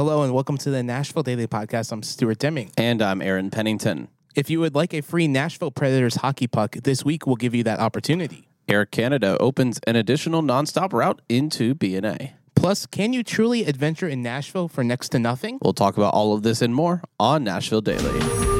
Hello 0.00 0.22
and 0.22 0.32
welcome 0.32 0.56
to 0.56 0.70
the 0.70 0.82
Nashville 0.82 1.22
Daily 1.22 1.46
Podcast. 1.46 1.92
I'm 1.92 2.02
Stuart 2.02 2.38
Deming. 2.38 2.72
And 2.78 3.02
I'm 3.02 3.20
Aaron 3.20 3.50
Pennington. 3.50 4.08
If 4.34 4.48
you 4.48 4.58
would 4.60 4.74
like 4.74 4.94
a 4.94 5.02
free 5.02 5.28
Nashville 5.28 5.70
Predators 5.70 6.14
hockey 6.14 6.46
puck, 6.46 6.74
this 6.84 7.04
week 7.04 7.26
we'll 7.26 7.36
give 7.36 7.54
you 7.54 7.62
that 7.64 7.80
opportunity. 7.80 8.48
Air 8.66 8.86
Canada 8.86 9.36
opens 9.38 9.78
an 9.86 9.96
additional 9.96 10.40
nonstop 10.40 10.94
route 10.94 11.20
into 11.28 11.74
BNA. 11.74 12.32
Plus, 12.54 12.86
can 12.86 13.12
you 13.12 13.22
truly 13.22 13.66
adventure 13.66 14.08
in 14.08 14.22
Nashville 14.22 14.68
for 14.68 14.82
next 14.82 15.10
to 15.10 15.18
nothing? 15.18 15.58
We'll 15.60 15.74
talk 15.74 15.98
about 15.98 16.14
all 16.14 16.32
of 16.32 16.44
this 16.44 16.62
and 16.62 16.74
more 16.74 17.02
on 17.18 17.44
Nashville 17.44 17.82
Daily. 17.82 18.58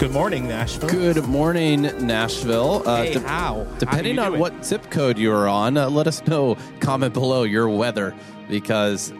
Good 0.00 0.12
morning, 0.12 0.48
Nashville. 0.48 0.88
Good 0.88 1.26
morning, 1.26 1.82
Nashville. 1.82 2.88
Uh, 2.88 3.02
hey, 3.02 3.12
de- 3.12 3.20
how? 3.20 3.64
Depending 3.78 4.16
how 4.16 4.32
on 4.32 4.38
what 4.38 4.64
zip 4.64 4.90
code 4.90 5.18
you're 5.18 5.46
on, 5.46 5.76
uh, 5.76 5.90
let 5.90 6.06
us 6.06 6.26
know. 6.26 6.56
Comment 6.80 7.12
below 7.12 7.42
your 7.42 7.68
weather 7.68 8.14
because 8.48 9.10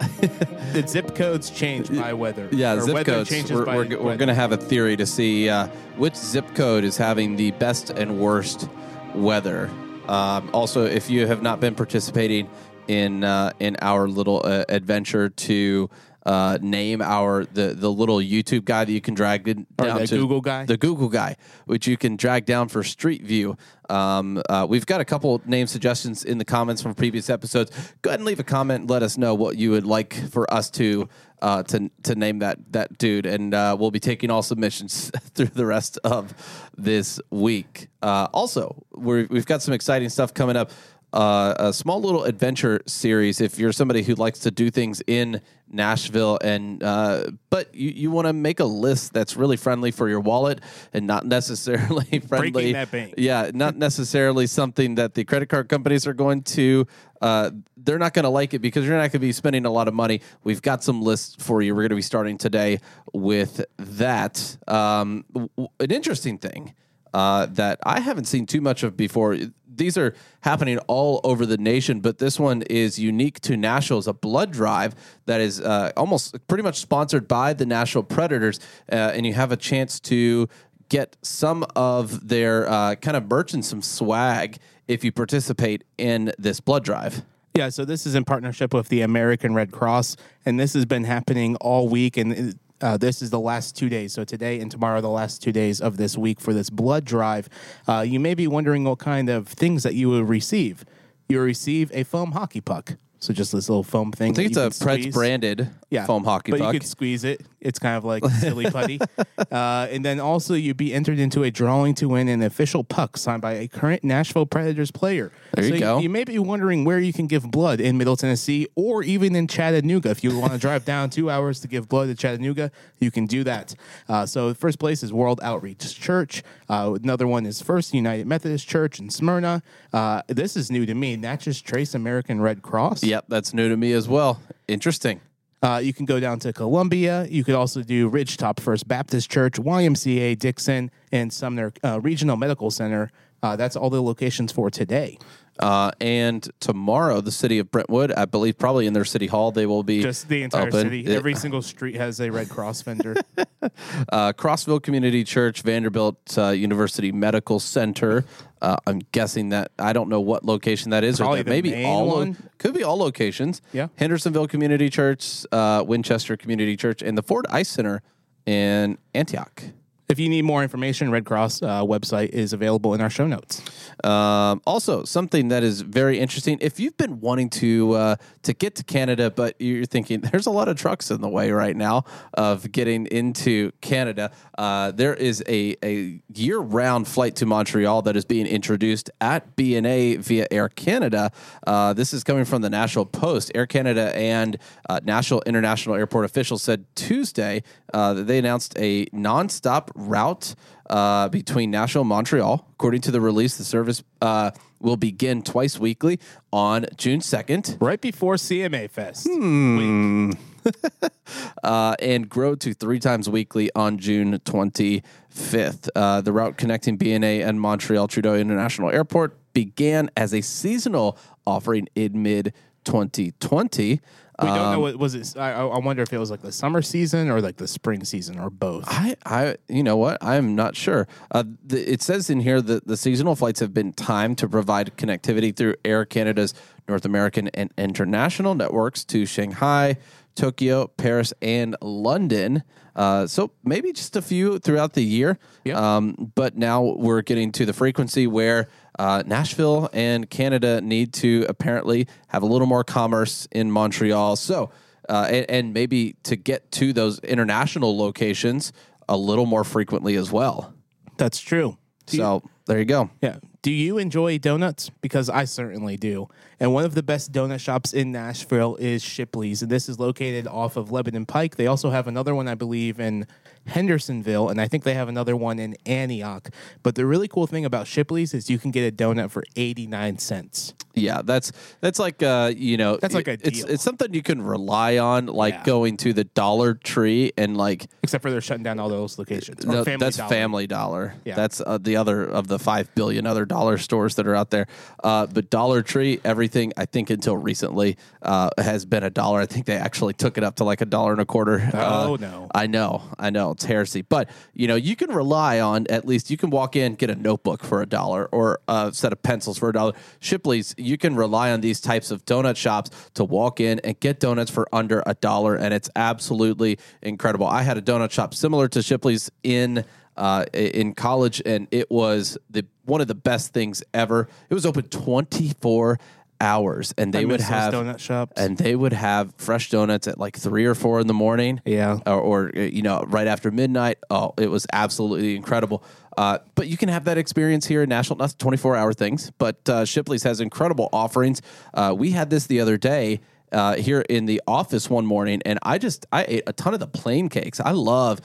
the 0.73 0.83
zip 0.89 1.15
codes 1.15 1.51
change 1.51 1.95
by 1.95 2.15
weather. 2.15 2.49
Yeah, 2.51 2.77
or 2.77 2.81
zip 2.81 2.95
weather 2.95 3.13
codes. 3.27 3.53
We're, 3.53 3.67
we're, 3.67 3.99
we're 4.01 4.17
going 4.17 4.29
to 4.29 4.35
have 4.35 4.53
a 4.53 4.57
theory 4.57 4.97
to 4.97 5.05
see 5.05 5.51
uh, 5.51 5.67
which 5.99 6.17
zip 6.17 6.55
code 6.55 6.85
is 6.85 6.97
having 6.97 7.37
the 7.37 7.51
best 7.51 7.91
and 7.91 8.19
worst 8.19 8.67
weather. 9.15 9.69
Um, 10.09 10.49
also, 10.55 10.87
if 10.87 11.11
you 11.11 11.27
have 11.27 11.43
not 11.43 11.61
been 11.61 11.75
participating 11.75 12.49
in 12.89 13.23
uh, 13.23 13.53
in 13.61 13.77
our 13.83 14.09
little 14.09 14.41
uh, 14.47 14.65
adventure 14.71 15.29
to 15.29 15.91
uh, 16.27 16.59
name 16.61 17.01
our 17.01 17.45
the 17.45 17.75
the 17.75 17.91
little 17.91 18.19
YouTube 18.19 18.65
guy 18.65 18.85
that 18.85 18.93
you 18.93 19.01
can 19.01 19.15
drag 19.15 19.45
down 19.45 19.67
or 19.79 20.01
the 20.01 20.07
to 20.07 20.17
Google 20.17 20.41
guy, 20.41 20.67
the 20.67 20.77
Google 20.77 21.09
guy, 21.09 21.37
which 21.67 21.87
you 21.87 21.97
can 21.97 22.17
drag 22.17 22.45
down 22.47 22.69
for 22.69 22.83
Street 22.83 23.23
View. 23.23 23.57
Um, 23.89 24.41
uh, 24.49 24.67
we've 24.69 24.87
got 24.87 25.01
a 25.01 25.05
couple 25.05 25.41
name 25.47 25.67
suggestions 25.67 26.25
in 26.25 26.39
the 26.39 26.45
comments 26.45 26.81
from 26.81 26.95
previous 26.95 27.29
episodes. 27.29 27.71
Go 28.03 28.11
ahead 28.11 28.21
and 28.21 28.27
leave 28.27 28.39
a 28.39 28.45
comment. 28.45 28.89
Let 28.89 29.03
us 29.03 29.19
know 29.19 29.35
what 29.35 29.57
you 29.57 29.73
would 29.73 29.87
like 29.87 30.15
for 30.31 30.53
us 30.53 30.71
to 30.73 31.09
uh, 31.43 31.63
to 31.65 31.91
to 32.03 32.15
name 32.15 32.41
that 32.41 32.59
that 32.73 32.99
dude, 32.99 33.27
and 33.27 33.55
uh, 33.55 33.77
we'll 33.79 33.91
be 33.91 34.01
taking 34.01 34.31
all 34.31 34.43
submissions 34.43 35.11
through 35.35 35.47
the 35.47 35.67
rest 35.67 35.99
of 36.05 36.35
this 36.77 37.21
week. 37.31 37.89
Uh, 38.03 38.29
also, 38.33 38.85
we 38.95 39.27
have 39.33 39.47
got 39.47 39.63
some 39.63 39.75
exciting 39.75 40.09
stuff 40.09 40.35
coming 40.35 40.57
up 40.57 40.71
uh, 41.13 41.55
a 41.59 41.73
small 41.73 42.01
little 42.01 42.25
adventure 42.25 42.81
series 42.87 43.41
if 43.41 43.59
you're 43.59 43.73
somebody 43.73 44.03
who 44.03 44.15
likes 44.15 44.39
to 44.41 44.51
do 44.51 44.71
things 44.71 45.03
in 45.07 45.41
Nashville 45.69 46.39
and 46.43 46.83
uh, 46.83 47.31
but 47.49 47.75
you, 47.75 47.91
you 47.91 48.11
want 48.11 48.27
to 48.27 48.33
make 48.33 48.61
a 48.61 48.65
list 48.65 49.13
that's 49.13 49.37
really 49.37 49.57
friendly 49.57 49.91
for 49.91 50.09
your 50.09 50.21
wallet 50.21 50.61
and 50.93 51.07
not 51.07 51.27
necessarily 51.27 52.21
friendly. 52.21 52.51
Breaking 52.51 52.73
that 52.75 52.91
bank. 52.91 53.15
yeah 53.17 53.51
not 53.55 53.77
necessarily 53.89 54.47
something 54.47 54.97
that 54.97 55.15
the 55.15 55.25
credit 55.25 55.49
card 55.49 55.69
companies 55.69 56.07
are 56.07 56.15
going 56.15 56.43
to 56.43 56.87
uh, 57.21 57.51
they're 57.77 57.99
not 57.99 58.15
going 58.15 58.23
to 58.25 58.31
like 58.31 58.55
it 58.55 58.61
because 58.61 58.87
you're 58.87 58.97
not 58.97 59.03
going 59.03 59.11
to 59.11 59.19
be 59.19 59.33
spending 59.33 59.67
a 59.67 59.71
lot 59.71 59.89
of 59.89 59.95
money. 59.95 60.23
We've 60.43 60.63
got 60.63 60.83
some 60.83 61.03
lists 61.03 61.37
for 61.39 61.61
you. 61.61 61.75
We're 61.75 61.83
going 61.83 61.91
to 61.91 61.97
be 61.97 62.03
starting 62.03 62.39
today 62.39 62.81
with 63.13 63.63
that. 63.77 64.57
Um, 64.67 65.27
an 65.57 65.91
interesting 65.91 66.39
thing 66.39 66.75
uh, 67.13 67.47
that 67.47 67.79
I 67.85 68.01
haven't 68.01 68.25
seen 68.25 68.47
too 68.47 68.61
much 68.61 68.83
of 68.83 68.97
before 68.97 69.37
these 69.75 69.97
are 69.97 70.15
happening 70.41 70.79
all 70.87 71.21
over 71.25 71.47
the 71.47 71.59
nation, 71.59 72.01
but 72.01 72.19
this 72.19 72.39
one 72.39 72.63
is 72.63 72.99
unique 72.99 73.41
to 73.41 73.57
Nashville. 73.57 73.99
It's 73.99 74.07
a 74.07 74.13
blood 74.13 74.51
drive 74.51 74.95
that 75.27 75.41
is 75.41 75.61
uh, 75.61 75.93
almost 75.97 76.37
pretty 76.49 76.63
much 76.63 76.79
sponsored 76.79 77.29
by 77.29 77.53
the 77.53 77.67
Nashville 77.67 78.03
Predators, 78.03 78.61
uh, 78.91 78.95
and 78.95 79.27
you 79.27 79.35
have 79.35 79.53
a 79.53 79.57
chance 79.57 80.01
to 80.01 80.49
get 80.89 81.17
some 81.23 81.65
of 81.77 82.29
their 82.29 82.69
uh, 82.69 82.95
kind 82.97 83.17
of 83.17 83.29
merch 83.31 83.55
and 83.55 83.65
some 83.65 83.81
swag 83.81 84.59
if 84.89 85.05
you 85.05 85.13
participate 85.13 85.85
in 85.99 86.33
this 86.39 86.61
blood 86.61 86.85
drive. 86.85 87.23
Yeah, 87.55 87.69
so 87.69 87.85
this 87.85 88.07
is 88.07 88.15
in 88.15 88.25
partnership 88.25 88.73
with 88.75 88.89
the 88.89 89.03
American 89.03 89.55
Red 89.55 89.73
Cross, 89.73 90.17
and 90.45 90.59
this 90.59 90.75
has 90.75 90.85
been 90.85 91.05
happening 91.05 91.57
all 91.57 91.89
week. 91.89 92.17
And 92.17 92.59
uh, 92.81 92.97
this 92.97 93.23
is 93.23 93.31
the 93.31 93.41
last 93.41 93.77
two 93.77 93.89
days. 93.89 94.13
So 94.13 94.25
today 94.25 94.61
and 94.61 94.71
tomorrow, 94.71 95.01
the 95.01 95.09
last 95.09 95.43
two 95.43 95.53
days 95.53 95.81
of 95.81 95.97
this 95.97 96.17
week 96.17 96.41
for 96.41 96.53
this 96.53 96.71
blood 96.71 97.05
drive. 97.05 97.49
Uh, 97.87 98.05
you 98.07 98.21
may 98.21 98.35
be 98.35 98.47
wondering 98.47 98.85
what 98.85 98.99
kind 98.99 99.29
of 99.29 99.49
things 99.49 99.83
that 99.83 99.95
you 99.95 100.09
will 100.09 100.25
receive. 100.25 100.85
You'll 101.29 101.45
receive 101.45 101.91
a 101.93 102.05
foam 102.05 102.33
hockey 102.33 102.61
puck. 102.61 102.97
So 103.21 103.35
just 103.35 103.53
this 103.53 103.69
little 103.69 103.85
foam 103.85 104.13
thing. 104.13 104.33
I 104.33 104.35
think 104.35 104.49
it's 104.49 104.57
a 104.57 104.71
Preds 104.85 105.13
branded 105.13 105.69
yeah, 105.91 106.07
foam 106.07 106.25
hockey 106.25 106.53
but 106.53 106.61
puck. 106.61 106.73
you 106.73 106.81
could 106.81 106.89
squeeze 106.89 107.23
it. 107.25 107.43
It's 107.61 107.79
kind 107.79 107.97
of 107.97 108.05
like 108.05 108.25
silly 108.25 108.71
putty. 108.71 108.99
uh, 109.51 109.89
and 109.91 110.03
then 110.03 110.21
also 110.21 110.55
you'd 110.55 110.79
be 110.79 110.95
entered 110.95 111.19
into 111.19 111.43
a 111.43 111.51
drawing 111.51 111.95
to 111.97 112.09
win 112.09 112.29
an 112.29 112.43
official 112.43 112.83
puck 112.83 113.19
signed 113.19 113.43
by 113.43 113.53
a 113.55 113.69
current 113.69 114.03
Nashville 114.03 114.47
Predators 114.47 114.91
player. 114.91 115.33
There 115.53 115.69
so 115.69 115.75
you 115.75 115.81
go. 115.81 115.99
You, 115.99 116.09
may 116.09 116.25
be 116.25 116.39
wondering 116.39 116.85
where 116.85 116.99
you 116.99 117.13
can 117.13 117.27
give 117.27 117.51
blood 117.51 117.81
in 117.81 117.99
Middle 117.99 118.17
Tennessee 118.17 118.69
or 118.75 119.03
even 119.03 119.37
in 119.37 119.47
Chattanooga. 119.49 120.11
If 120.11 120.25
you 120.25 120.39
want 120.39 120.53
to 120.53 120.59
drive 120.59 120.87
down 120.87 121.11
two 121.11 121.29
hours 121.29 121.61
to 121.61 121.69
give 121.69 121.89
blood 121.89 122.07
to 122.07 122.15
Chattanooga, 122.15 122.71
you 123.01 123.11
can 123.11 123.27
do 123.27 123.45
that. 123.45 123.75
Uh, 124.09 124.25
so 124.25 124.49
the 124.49 124.55
first 124.55 124.79
place 124.79 125.03
is 125.03 125.13
World 125.13 125.41
Outreach 125.43 126.01
Church. 126.01 126.43
Uh, 126.69 126.97
another 127.03 127.27
one 127.27 127.45
is 127.45 127.61
First 127.61 127.93
United 127.93 128.27
Methodist 128.27 128.67
Church 128.67 129.01
in 129.01 129.11
Smyrna. 129.11 129.63
Uh, 129.93 130.23
this 130.29 130.57
is 130.57 130.71
new 130.71 130.87
to 130.87 130.95
me. 130.95 131.17
Natchez 131.17 131.61
Trace 131.61 131.95
American 131.95 132.41
Red 132.41 132.63
Cross. 132.63 133.03
Yep, 133.11 133.25
that's 133.27 133.53
new 133.53 133.69
to 133.69 133.77
me 133.77 133.93
as 133.93 134.09
well. 134.09 134.41
Interesting. 134.69 135.21
Uh, 135.65 135.81
you 135.83 135.93
can 135.93 136.07
go 136.07 136.21
down 136.21 136.39
to 136.39 136.53
Columbia. 136.53 137.27
You 137.29 137.43
could 137.43 137.57
also 137.57 137.83
do 137.83 138.09
Ridgetop 138.09 138.61
First 138.61 138.87
Baptist 138.87 139.29
Church, 139.29 139.55
YMCA, 139.55 140.39
Dickson, 140.39 140.93
and 141.11 141.33
Sumner 141.33 141.73
uh, 141.83 142.01
Regional 142.01 142.37
Medical 142.37 142.71
Center. 142.71 143.11
Uh, 143.43 143.57
that's 143.57 143.75
all 143.75 143.91
the 143.91 144.01
locations 144.01 144.53
for 144.53 144.71
today. 144.71 145.19
Uh, 145.61 145.91
and 146.01 146.49
tomorrow, 146.59 147.21
the 147.21 147.31
city 147.31 147.59
of 147.59 147.71
Brentwood, 147.71 148.13
I 148.13 148.25
believe, 148.25 148.59
probably 148.59 148.87
in 148.87 148.95
their 148.95 149.05
city 149.05 149.27
hall, 149.27 149.53
they 149.53 149.67
will 149.67 149.83
be 149.83 150.03
just 150.03 150.29
the 150.29 150.43
entire 150.43 150.69
open. 150.69 150.83
city. 150.83 151.07
Every 151.07 151.35
single 151.35 151.61
street 151.61 151.97
has 151.97 152.19
a 152.21 152.31
Red 152.31 152.49
Cross 152.49 152.83
vendor. 152.83 153.15
uh, 154.11 154.33
Crossville 154.33 154.83
Community 154.83 155.23
Church, 155.23 155.61
Vanderbilt 155.63 156.39
uh, 156.39 156.49
University 156.49 157.13
Medical 157.13 157.61
Center. 157.61 158.25
Uh, 158.63 158.77
I'm 158.87 159.01
guessing 159.13 159.51
that 159.51 159.73
I 159.79 159.93
don't 159.93 160.09
know 160.09 160.21
what 160.21 160.45
location 160.45 160.91
that 160.91 161.05
is, 161.05 161.19
probably 161.19 161.41
or 161.41 161.43
that 161.45 161.51
maybe 161.51 161.85
all 161.85 162.07
lo- 162.07 162.35
could 162.59 162.75
be 162.75 162.83
all 162.83 162.97
locations. 162.97 163.61
Yeah, 163.73 163.89
Hendersonville 163.97 164.49
Community 164.49 164.89
Church, 164.89 165.45
uh, 165.53 165.85
Winchester 165.87 166.37
Community 166.37 166.77
Church, 166.77 167.03
and 167.03 167.19
the 167.19 167.23
Ford 167.23 167.47
Ice 167.51 167.69
Center 167.69 168.03
in 168.47 168.97
Antioch. 169.15 169.63
If 170.11 170.19
you 170.19 170.29
need 170.29 170.43
more 170.43 170.65
information, 170.65 171.13
Red 171.13 171.25
Cross 171.25 171.63
uh, 171.63 171.83
website 171.85 172.31
is 172.31 172.53
available 172.53 172.95
in 172.95 173.01
our 173.01 173.09
show 173.09 173.29
notes. 173.29 173.63
Um, 174.03 174.61
also, 174.67 175.05
something 175.05 175.49
that 175.49 175.63
is 175.63 175.83
very 175.83 176.19
interesting. 176.19 176.59
If 176.61 176.81
you've 176.81 176.97
been 176.97 177.21
wanting 177.21 177.49
to 177.51 177.93
uh, 177.93 178.17
to 178.43 178.53
get 178.53 178.75
to 178.75 178.85
Canada, 178.85 179.31
but 179.31 179.55
you're 179.61 179.85
thinking 179.85 180.21
there's 180.33 180.47
a 180.47 180.51
lot 180.51 180.67
of 180.67 180.77
trucks 180.77 181.13
in 181.13 181.21
the 181.21 181.29
way 181.29 181.53
right 181.53 181.77
now 181.77 182.03
of 182.35 182.73
getting 182.73 183.07
into 183.07 183.71
Canada, 183.83 184.33
uh, 184.59 184.91
there 184.91 185.15
is 185.15 185.45
a, 185.47 185.77
a 185.85 186.21
year 186.35 186.59
round 186.59 187.07
flight 187.07 187.37
to 187.37 187.47
Montreal 187.47 188.03
that 188.03 188.17
is 188.17 188.25
being 188.25 188.49
introduced 188.49 189.11
at 189.21 189.55
BNA 189.55 190.19
via 190.19 190.49
Air 190.51 190.69
Canada. 190.71 191.31
Uh, 191.65 191.93
this 191.93 192.13
is 192.13 192.25
coming 192.25 192.45
from 192.45 192.63
the 192.63 192.71
National 192.71 193.07
Post. 193.07 193.53
Air 193.55 193.67
Canada 193.69 194.13
and 194.17 194.59
uh, 194.89 194.99
Nashville 195.05 195.43
International 195.47 195.95
Airport 195.95 196.25
officials 196.25 196.63
said 196.63 196.85
Tuesday 196.97 197.63
uh, 197.95 198.15
that 198.15 198.27
they 198.27 198.39
announced 198.39 198.77
a 198.77 199.07
nonstop 199.07 199.91
route 200.09 200.55
uh, 200.89 201.29
between 201.29 201.71
Nashville 201.71 202.03
and 202.03 202.09
Montreal. 202.09 202.67
According 202.73 203.03
to 203.03 203.11
the 203.11 203.21
release, 203.21 203.57
the 203.57 203.65
service 203.65 204.03
uh, 204.21 204.51
will 204.81 204.97
begin 204.97 205.43
twice 205.43 205.79
weekly 205.79 206.19
on 206.53 206.87
June 206.97 207.21
2nd. 207.21 207.77
Right 207.81 208.01
before 208.01 208.35
CMA 208.35 208.91
Fest. 208.91 209.27
Hmm. 209.31 210.33
uh, 211.63 211.95
and 212.01 212.29
grow 212.29 212.55
to 212.55 212.75
three 212.75 212.99
times 212.99 213.29
weekly 213.29 213.71
on 213.75 213.99
June 213.99 214.39
25th. 214.41 215.89
Uh, 215.95 216.21
the 216.21 216.33
route 216.33 216.57
connecting 216.57 216.99
BNA 216.99 217.47
and 217.47 217.61
Montreal 217.61 218.09
Trudeau 218.09 218.35
International 218.35 218.91
Airport 218.91 219.37
began 219.53 220.11
as 220.17 220.35
a 220.35 220.41
seasonal 220.41 221.19
offering 221.47 221.89
in 221.95 222.23
mid 222.23 222.53
2020. 222.85 224.01
We 224.41 224.49
don't 224.49 224.57
know 224.57 224.73
um, 224.75 224.81
what 224.81 224.97
was 224.97 225.15
it. 225.15 225.39
I, 225.39 225.53
I 225.53 225.79
wonder 225.79 226.03
if 226.03 226.13
it 226.13 226.19
was 226.19 226.31
like 226.31 226.43
the 226.43 226.53
summer 226.53 226.83
season 226.83 227.31
or 227.31 227.41
like 227.41 227.57
the 227.57 227.69
spring 227.69 228.05
season 228.05 228.39
or 228.39 228.51
both. 228.51 228.85
I, 228.87 229.17
I, 229.27 229.57
you 229.69 229.83
know 229.83 229.97
what? 229.97 230.19
I'm 230.23 230.55
not 230.55 230.77
sure. 230.77 231.07
Uh, 231.31 231.45
the, 231.65 231.93
it 231.93 232.03
says 232.03 232.31
in 232.31 232.41
here 232.41 232.63
that 232.63 232.87
the 232.87 232.97
seasonal 232.97 233.37
flights 233.37 233.61
have 233.61 233.75
been 233.75 233.93
timed 233.93 234.39
to 234.39 234.49
provide 234.49 234.97
connectivity 234.97 235.55
through 235.55 235.75
Air 235.85 236.05
Canada's 236.05 236.55
North 236.89 237.05
American 237.05 237.49
and 237.49 237.73
international 237.77 238.55
networks 238.55 239.05
to 239.07 239.27
Shanghai, 239.27 239.97
Tokyo, 240.35 240.87
Paris, 240.89 241.33
and 241.43 241.77
London. 241.83 242.63
Uh, 242.97 243.27
so 243.27 243.51
maybe 243.65 243.93
just 243.93 244.17
a 244.17 244.23
few 244.23 244.59
throughout 244.59 244.93
the 244.95 245.03
year. 245.05 245.39
Yep. 245.65 245.77
Um, 245.77 246.33
but 246.35 246.57
now 246.57 246.83
we're 246.83 247.23
getting 247.23 247.53
to 247.53 247.65
the 247.67 247.73
frequency 247.73 248.27
where 248.27 248.69
uh, 248.99 249.23
Nashville 249.27 249.89
and 249.93 250.29
Canada 250.29 250.81
need 250.81 251.13
to 251.15 251.47
apparently 251.49 252.07
have 252.29 252.43
a 252.43 252.47
little 252.47 252.67
more 252.67 252.85
commerce 252.85 253.47
in 253.53 253.71
Montreal. 253.71 254.37
So, 254.37 254.71
uh, 255.09 255.27
and, 255.31 255.47
and 255.51 255.75
maybe 255.75 256.17
to 256.25 256.37
get 256.37 256.71
to 256.73 256.93
those 256.93 257.19
international 257.21 257.97
locations 257.97 258.73
a 259.09 259.17
little 259.17 259.47
more 259.47 259.65
frequently 259.65 260.17
as 260.17 260.31
well. 260.31 260.75
That's 261.17 261.41
true. 261.41 261.77
Do 262.07 262.17
you- 262.17 262.23
So 262.23 262.43
there 262.67 262.79
you 262.79 262.85
go. 262.85 263.11
yeah. 263.23 263.37
Do 263.63 263.71
you 263.71 263.99
enjoy 263.99 264.39
donuts? 264.39 264.91
Because 265.03 265.29
I 265.29 265.45
certainly 265.45 265.99
do. 265.99 266.29
And 266.61 266.75
one 266.75 266.85
of 266.85 266.95
the 266.95 267.03
best 267.03 267.33
donut 267.33 267.59
shops 267.61 267.95
in 267.95 268.13
Nashville 268.13 268.77
is 268.77 269.03
Shipley's, 269.03 269.63
and 269.63 269.71
this 269.71 269.89
is 269.89 269.99
located 269.99 270.47
off 270.47 270.77
of 270.77 270.93
Lebanon 270.93 271.25
Pike. 271.25 271.57
They 271.57 271.67
also 271.67 271.89
have 271.89 272.07
another 272.07 272.35
one, 272.35 272.49
I 272.49 272.55
believe, 272.55 273.01
in 273.01 273.27
Hendersonville, 273.67 274.49
and 274.49 274.61
I 274.61 274.69
think 274.69 274.85
they 274.85 274.95
have 274.95 275.09
another 275.09 275.37
one 275.37 275.59
in 275.59 275.77
Antioch. 275.87 276.51
But 276.83 276.95
the 276.97 277.07
really 277.07 277.29
cool 277.29 277.47
thing 277.47 277.65
about 277.65 277.87
Shipley's 277.87 278.35
is 278.35 278.51
you 278.51 278.59
can 278.59 278.71
get 278.71 278.87
a 278.87 278.95
donut 278.95 279.31
for 279.31 279.45
89 279.57 280.19
cents. 280.19 280.75
Yeah, 280.95 281.23
that's 281.25 281.53
that's 281.81 281.99
like 282.01 282.21
uh, 282.23 282.53
you 282.55 282.77
know, 282.77 282.97
That's 282.97 283.15
like 283.15 283.29
a 283.29 283.33
it's 283.35 283.61
deal. 283.63 283.71
it's 283.71 283.83
something 283.83 284.13
you 284.13 284.23
can 284.23 284.43
rely 284.43 284.99
on, 284.99 285.27
like 285.27 285.55
Yeah. 285.55 285.63
going 285.65 285.97
to 285.99 286.13
the 286.13 286.25
Dollar 286.25 286.75
Tree 286.75 287.33
and 287.39 287.57
like 287.57 287.87
Except 288.03 288.23
for 288.23 288.31
they're 288.31 288.41
shutting 288.41 288.65
down 288.65 288.81
all 288.81 288.89
those 288.89 289.17
locations. 289.19 289.65
Or 289.65 289.69
no, 289.69 289.85
Family 289.85 290.05
that's 290.05 290.17
Dollar. 290.17 290.29
Family 290.29 290.67
Dollar. 290.67 291.15
Yeah. 291.25 291.37
That's 291.37 291.61
uh, 291.65 291.79
the 291.79 291.97
other 291.97 292.25
of 292.25 292.49
the 292.49 292.59
five 292.59 292.93
billion 292.97 293.25
other 293.25 293.47
dollar 293.47 293.79
stores 293.79 294.17
that 294.17 294.27
are 294.27 294.35
out 294.35 294.51
there. 294.51 294.67
Uh, 295.03 295.27
but 295.27 295.49
Dollar 295.49 295.83
Tree, 295.83 296.21
everything 296.51 296.73
I 296.77 296.85
think 296.85 297.11
until 297.11 297.37
recently 297.37 297.97
uh, 298.23 298.51
has 298.59 298.85
been 298.85 299.05
a 299.05 299.11
dollar. 299.11 299.41
I 299.41 299.47
think 299.47 299.67
they 299.67 299.77
actually 299.77 300.15
took 300.15 300.37
it 300.37 300.43
up 300.45 300.57
to 300.57 300.65
like 300.65 300.81
a 300.81 300.85
dollar 300.85 301.13
and 301.13 301.21
a 301.21 301.25
quarter. 301.25 301.71
Oh, 301.75 302.15
Uh, 302.15 302.17
no. 302.21 302.49
I 302.53 302.67
know, 302.67 303.03
I 303.19 303.31
know 303.31 303.53
it's 303.53 303.65
heresy, 303.65 304.03
but 304.03 304.29
you 304.53 304.67
know 304.67 304.75
you 304.75 304.97
can 304.97 305.11
rely 305.13 305.61
on 305.61 305.87
at 305.89 306.05
least 306.07 306.31
you 306.31 306.37
can 306.37 306.51
walk 306.51 306.75
in 306.75 306.95
get 306.97 307.09
a 307.11 307.15
notebook 307.15 307.63
for 307.63 307.83
a 307.83 307.87
dollar 307.87 308.27
or 308.33 308.59
a 308.67 308.91
set 308.93 309.13
of 309.13 309.23
pencils 309.23 309.59
for 309.59 309.69
a 309.69 309.73
dollar. 309.73 309.93
Shipley's 310.19 310.75
you 310.77 310.99
can 310.99 311.15
rely 311.15 311.53
on 311.53 311.61
these 311.61 311.81
types 311.81 312.11
of 312.11 312.25
donut 312.27 312.57
shops 312.57 312.91
to 313.15 313.25
walk 313.25 313.61
in 313.61 313.79
and 313.85 313.99
get 314.01 314.19
donuts 314.19 314.51
for 314.51 314.67
under 314.73 315.03
a 315.07 315.15
dollar, 315.15 315.55
and 315.55 315.73
it's 315.73 315.89
absolutely 315.95 316.79
incredible. 317.03 317.47
I 317.47 317.63
had 317.63 317.79
a 317.79 317.83
donut 317.83 318.11
shop 318.11 318.35
similar 318.35 318.67
to 318.69 318.83
Shipley's 318.83 319.31
in 319.45 319.85
uh, 320.17 320.45
in 320.53 320.95
college, 320.95 321.41
and 321.47 321.67
it 321.71 321.91
was 321.91 322.37
the 322.51 322.67
one 322.85 323.01
of 323.01 323.07
the 323.07 323.15
best 323.15 323.53
things 323.55 323.83
ever. 323.95 324.29
It 324.51 324.55
was 324.55 324.67
open 324.67 324.85
twenty 324.89 325.53
four 325.61 325.99
hours, 326.41 326.95
and 326.97 327.13
they 327.13 327.25
would 327.25 327.41
have 327.41 327.73
donut 327.73 327.99
shops. 327.99 328.41
and 328.41 328.57
they 328.57 328.75
would 328.75 328.93
have 328.93 329.35
fresh 329.37 329.71
donuts 329.71 330.09
at 330.09 330.19
like 330.19 330.37
three 330.37 330.65
or 330.65 330.75
four 330.75 331.01
in 331.01 331.07
the 331.07 331.15
morning. 331.15 331.61
Yeah. 331.65 331.99
Or, 332.07 332.21
or 332.21 332.53
uh, 332.57 332.61
you 332.61 332.83
know, 332.83 333.05
right 333.07 333.27
after 333.27 333.51
midnight. 333.51 333.99
Oh, 334.11 334.35
it 334.39 334.51
was 334.51 334.67
absolutely 334.73 335.37
incredible. 335.37 335.85
Uh, 336.17 336.39
but 336.55 336.69
you 336.69 336.77
can 336.77 336.89
have 336.89 337.05
that 337.05 337.19
experience 337.19 337.67
here 337.67 337.83
in 337.83 337.89
Nashville. 337.89 338.17
Not 338.17 338.39
24 338.39 338.77
hour 338.77 338.93
things, 338.93 339.31
but 339.39 339.69
uh, 339.69 339.85
Shipley's 339.85 340.23
has 340.25 340.41
incredible 340.41 340.89
offerings. 340.93 341.41
Uh, 341.73 341.95
we 341.97 342.11
had 342.11 342.31
this 342.31 342.47
the 342.47 342.61
other 342.61 342.77
day. 342.77 343.21
Uh, 343.53 343.75
here 343.75 344.03
in 344.09 344.27
the 344.27 344.41
office 344.47 344.89
one 344.89 345.05
morning, 345.05 345.43
and 345.45 345.59
I 345.65 345.79
just 345.79 346.07
I 346.13 346.25
ate 346.29 346.45
a 346.47 346.53
ton 346.53 346.73
of 346.73 346.79
the 346.79 346.87
plain 346.87 347.29
cakes. 347.29 347.59
I 347.59 347.73
love 347.73 348.21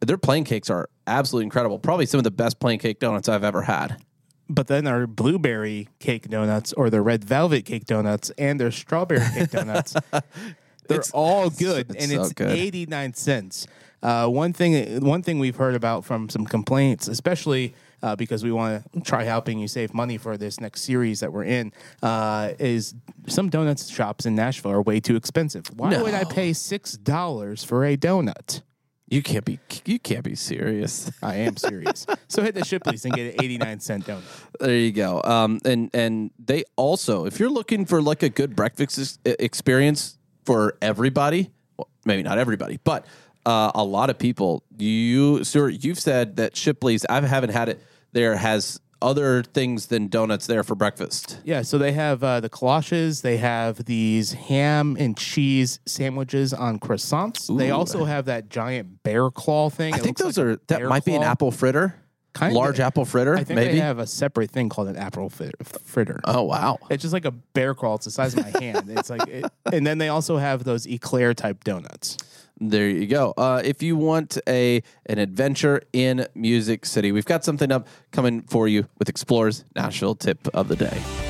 their 0.00 0.16
plain 0.16 0.44
cakes 0.44 0.70
are 0.70 0.88
absolutely 1.06 1.44
incredible. 1.44 1.78
Probably 1.78 2.06
some 2.06 2.18
of 2.18 2.24
the 2.24 2.30
best 2.30 2.60
plain 2.60 2.78
cake 2.78 2.98
donuts 2.98 3.28
I've 3.28 3.44
ever 3.44 3.62
had. 3.62 4.02
But 4.50 4.66
then 4.66 4.88
our 4.88 5.06
blueberry 5.06 5.88
cake 6.00 6.28
donuts 6.28 6.72
or 6.72 6.90
the 6.90 7.00
red 7.00 7.24
velvet 7.24 7.64
cake 7.64 7.84
donuts 7.84 8.30
and 8.36 8.58
their 8.58 8.72
strawberry 8.72 9.24
cake 9.32 9.50
donuts, 9.50 9.94
they're 10.88 11.02
all 11.14 11.50
good, 11.50 11.90
it's 11.90 12.04
and 12.04 12.12
so 12.12 12.22
it's 12.22 12.32
good. 12.32 12.50
eighty 12.50 12.84
nine 12.84 13.14
cents. 13.14 13.68
Uh, 14.02 14.26
one 14.26 14.52
thing, 14.52 15.04
one 15.04 15.22
thing 15.22 15.38
we've 15.38 15.56
heard 15.56 15.74
about 15.74 16.04
from 16.04 16.28
some 16.28 16.46
complaints, 16.46 17.06
especially 17.06 17.74
uh, 18.02 18.16
because 18.16 18.42
we 18.42 18.50
want 18.50 18.82
to 18.92 19.00
try 19.02 19.24
helping 19.24 19.58
you 19.58 19.68
save 19.68 19.92
money 19.94 20.16
for 20.16 20.36
this 20.36 20.58
next 20.58 20.82
series 20.82 21.20
that 21.20 21.32
we're 21.32 21.44
in, 21.44 21.72
uh, 22.02 22.52
is 22.58 22.94
some 23.26 23.50
donuts 23.50 23.88
shops 23.88 24.26
in 24.26 24.34
Nashville 24.34 24.72
are 24.72 24.82
way 24.82 25.00
too 25.00 25.16
expensive. 25.16 25.66
Why 25.76 26.00
would 26.02 26.14
I 26.14 26.24
pay 26.24 26.54
six 26.54 26.94
dollars 26.94 27.62
for 27.62 27.84
a 27.84 27.96
donut? 27.96 28.62
You 29.10 29.22
can't 29.22 29.44
be 29.44 29.58
you 29.84 29.98
can't 29.98 30.22
be 30.22 30.36
serious. 30.36 31.10
I 31.22 31.34
am 31.36 31.56
serious. 31.56 32.06
so 32.28 32.42
hit 32.42 32.54
the 32.54 32.64
Shipley's 32.64 33.04
and 33.04 33.12
get 33.12 33.34
an 33.34 33.44
eighty 33.44 33.58
nine 33.58 33.80
cent 33.80 34.06
donut. 34.06 34.22
There 34.60 34.76
you 34.76 34.92
go. 34.92 35.20
Um, 35.24 35.58
and 35.64 35.90
and 35.92 36.30
they 36.38 36.62
also, 36.76 37.26
if 37.26 37.40
you're 37.40 37.50
looking 37.50 37.84
for 37.84 38.00
like 38.00 38.22
a 38.22 38.28
good 38.28 38.54
breakfast 38.54 39.18
experience 39.24 40.16
for 40.44 40.76
everybody, 40.80 41.50
well, 41.76 41.88
maybe 42.04 42.22
not 42.22 42.38
everybody, 42.38 42.78
but 42.84 43.04
uh, 43.44 43.72
a 43.74 43.84
lot 43.84 44.10
of 44.10 44.18
people, 44.18 44.62
you, 44.78 45.42
sir, 45.44 45.68
you've 45.68 45.98
said 45.98 46.36
that 46.36 46.56
Shipley's. 46.56 47.04
I 47.06 47.20
haven't 47.20 47.50
had 47.50 47.68
it. 47.68 47.82
There 48.12 48.36
has 48.36 48.80
other 49.02 49.42
things 49.42 49.86
than 49.86 50.08
donuts 50.08 50.46
there 50.46 50.62
for 50.62 50.74
breakfast. 50.74 51.40
Yeah, 51.44 51.62
so 51.62 51.78
they 51.78 51.92
have 51.92 52.22
uh, 52.22 52.40
the 52.40 52.50
kolaches. 52.50 53.22
They 53.22 53.38
have 53.38 53.84
these 53.84 54.32
ham 54.32 54.96
and 54.98 55.16
cheese 55.16 55.80
sandwiches 55.86 56.52
on 56.52 56.78
croissants. 56.78 57.56
They 57.56 57.70
also 57.70 58.04
have 58.04 58.26
that 58.26 58.48
giant 58.48 59.02
bear 59.02 59.30
claw 59.30 59.70
thing. 59.70 59.94
I 59.94 59.98
It 59.98 60.02
think 60.02 60.18
those 60.18 60.38
like 60.38 60.46
are 60.46 60.56
that 60.68 60.82
might 60.84 61.04
be 61.04 61.14
an 61.14 61.22
apple 61.22 61.50
fritter, 61.50 61.99
Kinda. 62.34 62.54
large 62.54 62.78
apple 62.80 63.04
fritter, 63.04 63.34
I 63.34 63.44
think 63.44 63.56
maybe. 63.56 63.72
they 63.74 63.80
have 63.80 63.98
a 63.98 64.06
separate 64.06 64.50
thing 64.50 64.68
called 64.68 64.88
an 64.88 64.96
apple 64.96 65.28
frit- 65.30 65.54
fritter. 65.64 66.20
oh 66.24 66.42
wow. 66.42 66.78
It's 66.90 67.02
just 67.02 67.12
like 67.12 67.24
a 67.24 67.32
bear 67.32 67.74
claw. 67.74 67.96
It's 67.96 68.04
the 68.04 68.10
size 68.10 68.34
of 68.34 68.44
my 68.52 68.60
hand. 68.60 68.88
It's 68.88 69.10
like, 69.10 69.26
it, 69.26 69.44
and 69.72 69.86
then 69.86 69.98
they 69.98 70.08
also 70.08 70.36
have 70.36 70.64
those 70.64 70.86
eclair 70.86 71.34
type 71.34 71.64
donuts. 71.64 72.16
There 72.62 72.88
you 72.88 73.06
go. 73.06 73.32
Uh, 73.38 73.62
if 73.64 73.82
you 73.82 73.96
want 73.96 74.38
a 74.46 74.82
an 75.06 75.18
adventure 75.18 75.82
in 75.92 76.26
Music 76.34 76.84
City, 76.84 77.10
we've 77.10 77.24
got 77.24 77.42
something 77.42 77.72
up 77.72 77.88
coming 78.12 78.42
for 78.42 78.68
you 78.68 78.86
with 78.98 79.08
Explorers 79.08 79.64
Nashville 79.74 80.14
tip 80.14 80.46
of 80.54 80.68
the 80.68 80.76
day. 80.76 81.29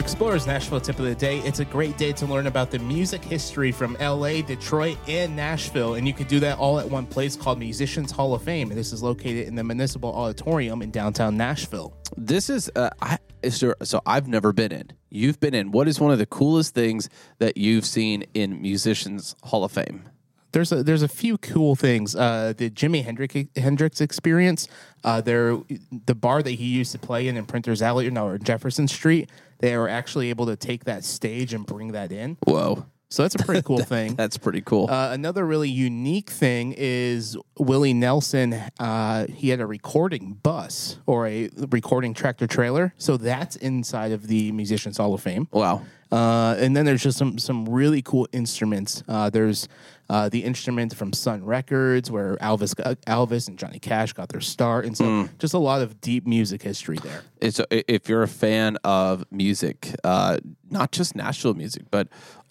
Explorers 0.00 0.46
Nashville 0.46 0.80
Tip 0.80 0.98
of 0.98 1.04
the 1.04 1.14
Day, 1.14 1.40
it's 1.40 1.58
a 1.58 1.64
great 1.64 1.98
day 1.98 2.10
to 2.14 2.24
learn 2.24 2.46
about 2.46 2.70
the 2.70 2.78
music 2.78 3.22
history 3.22 3.70
from 3.70 3.98
LA, 4.00 4.40
Detroit, 4.40 4.96
and 5.06 5.36
Nashville. 5.36 5.94
And 5.94 6.08
you 6.08 6.14
can 6.14 6.26
do 6.26 6.40
that 6.40 6.56
all 6.56 6.80
at 6.80 6.88
one 6.88 7.04
place 7.04 7.36
called 7.36 7.58
Musicians 7.58 8.10
Hall 8.10 8.34
of 8.34 8.42
Fame. 8.42 8.70
And 8.70 8.78
this 8.78 8.94
is 8.94 9.02
located 9.02 9.46
in 9.46 9.56
the 9.56 9.62
Municipal 9.62 10.10
Auditorium 10.14 10.80
in 10.80 10.90
downtown 10.90 11.36
Nashville. 11.36 11.94
This 12.16 12.48
is 12.48 12.70
uh, 12.74 12.88
I 13.02 13.18
so, 13.50 13.74
so 13.82 14.00
I've 14.06 14.26
never 14.26 14.54
been 14.54 14.72
in. 14.72 14.90
You've 15.10 15.38
been 15.38 15.54
in. 15.54 15.70
What 15.70 15.86
is 15.86 16.00
one 16.00 16.12
of 16.12 16.18
the 16.18 16.26
coolest 16.26 16.74
things 16.74 17.10
that 17.38 17.58
you've 17.58 17.84
seen 17.84 18.24
in 18.32 18.62
Musicians 18.62 19.36
Hall 19.42 19.64
of 19.64 19.72
Fame? 19.72 20.08
There's 20.52 20.72
a 20.72 20.82
there's 20.82 21.02
a 21.02 21.08
few 21.08 21.38
cool 21.38 21.76
things. 21.76 22.16
Uh, 22.16 22.52
the 22.56 22.70
Jimi 22.70 23.04
Hendrix 23.04 23.34
Hendrix 23.56 24.00
experience. 24.00 24.68
Uh, 25.04 25.20
there, 25.20 25.58
the 26.06 26.14
bar 26.14 26.42
that 26.42 26.50
he 26.50 26.66
used 26.66 26.92
to 26.92 26.98
play 26.98 27.28
in 27.28 27.36
in 27.36 27.46
Printers 27.46 27.82
Alley, 27.82 28.10
no, 28.10 28.26
or 28.26 28.38
Jefferson 28.38 28.88
Street. 28.88 29.30
They 29.60 29.76
were 29.76 29.88
actually 29.88 30.30
able 30.30 30.46
to 30.46 30.56
take 30.56 30.84
that 30.84 31.04
stage 31.04 31.54
and 31.54 31.64
bring 31.64 31.92
that 31.92 32.12
in. 32.12 32.36
Whoa, 32.46 32.86
So 33.10 33.22
that's 33.24 33.34
a 33.34 33.38
pretty 33.38 33.62
cool 33.62 33.78
thing. 33.82 34.14
that's 34.14 34.38
pretty 34.38 34.60
cool. 34.60 34.88
Uh, 34.88 35.10
another 35.12 35.44
really 35.44 35.68
unique 35.68 36.30
thing 36.30 36.74
is 36.76 37.36
Willie 37.58 37.92
Nelson. 37.92 38.54
Uh, 38.78 39.26
he 39.26 39.48
had 39.48 39.60
a 39.60 39.66
recording 39.66 40.34
bus 40.42 40.98
or 41.06 41.26
a 41.26 41.50
recording 41.70 42.14
tractor 42.14 42.46
trailer. 42.46 42.94
So 42.98 43.16
that's 43.16 43.56
inside 43.56 44.12
of 44.12 44.28
the 44.28 44.52
Musicians 44.52 44.96
Hall 44.96 45.12
of 45.12 45.20
Fame. 45.22 45.48
wow. 45.50 45.82
Uh, 46.12 46.56
and 46.58 46.74
then 46.76 46.84
there's 46.84 47.04
just 47.04 47.16
some 47.16 47.38
some 47.38 47.68
really 47.68 48.02
cool 48.02 48.26
instruments. 48.32 49.04
Uh, 49.06 49.30
there's 49.30 49.68
uh, 50.08 50.28
the 50.28 50.42
instrument 50.42 50.92
from 50.92 51.12
Sun 51.12 51.44
Records, 51.44 52.10
where 52.10 52.36
Elvis 52.38 52.74
Elvis 53.06 53.46
and 53.46 53.56
Johnny 53.56 53.78
Cash 53.78 54.12
got 54.14 54.28
their 54.28 54.40
start, 54.40 54.86
and 54.86 54.96
so 54.96 55.28
just 55.38 55.54
a 55.54 55.58
lot 55.58 55.82
of 55.82 56.00
deep 56.00 56.26
music 56.26 56.62
history 56.62 56.96
there. 56.96 57.22
It's 57.40 57.60
if 57.70 58.08
you're 58.08 58.24
a 58.24 58.28
fan 58.28 58.76
of 58.82 59.24
music, 59.30 59.94
uh, 60.02 60.38
not 60.68 60.90
just 60.90 61.14
Nashville 61.14 61.54
music, 61.54 61.84
but 61.92 62.08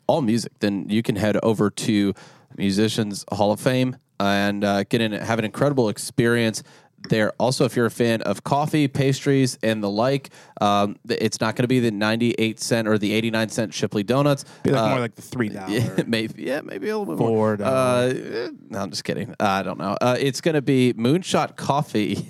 all 0.10 0.22
music, 0.24 0.52
then 0.60 0.90
you 0.90 1.04
can 1.04 1.16
head 1.16 1.38
over 1.44 1.70
to 1.70 2.16
Musicians 2.58 3.26
Hall 3.32 3.52
of 3.52 3.60
Fame 3.60 3.96
and 4.20 4.64
uh, 4.64 4.84
get 4.84 5.02
in, 5.02 5.12
have 5.12 5.38
an 5.38 5.46
incredible 5.46 5.88
experience 5.88 6.64
there. 7.04 7.32
Also, 7.40 7.66
if 7.66 7.76
you're 7.76 7.86
a 7.86 7.92
fan 7.92 8.22
of 8.24 8.44
coffee, 8.44 8.88
pastries, 8.88 9.58
and 9.64 9.82
the 9.84 9.90
like, 9.90 10.30
um, 10.62 10.98
it's 11.08 11.40
not 11.40 11.56
going 11.56 11.64
to 11.64 11.68
be 11.68 11.80
the 11.80 11.92
98 11.92 12.60
cent 12.60 12.88
or 12.88 12.98
the 12.98 13.14
89 13.14 13.50
cent 13.50 13.74
Shipley 13.74 14.04
donuts. 14.04 14.46
Be 14.64 14.72
like 14.72 14.82
Uh, 14.82 14.90
more 14.90 15.00
like 15.00 15.16
the 15.16 15.22
three 15.22 15.50
dollar. 15.50 15.70
yeah, 15.72 16.04
maybe, 16.06 16.44
yeah, 16.44 16.62
maybe 16.62 16.90
a 16.90 16.98
little 16.98 17.14
bit 17.14 17.18
Four 17.20 17.58
more. 17.58 17.68
Uh, 17.68 18.14
eh, 18.14 18.50
no, 18.70 18.80
I'm 18.80 18.90
just 18.90 19.04
kidding. 19.04 19.34
I 19.40 19.64
don't 19.64 19.80
know. 19.80 19.96
Uh, 20.02 20.18
it's 20.20 20.42
going 20.42 20.56
to 20.56 20.62
be 20.62 20.94
Moonshot 20.94 21.56
Coffee, 21.56 22.28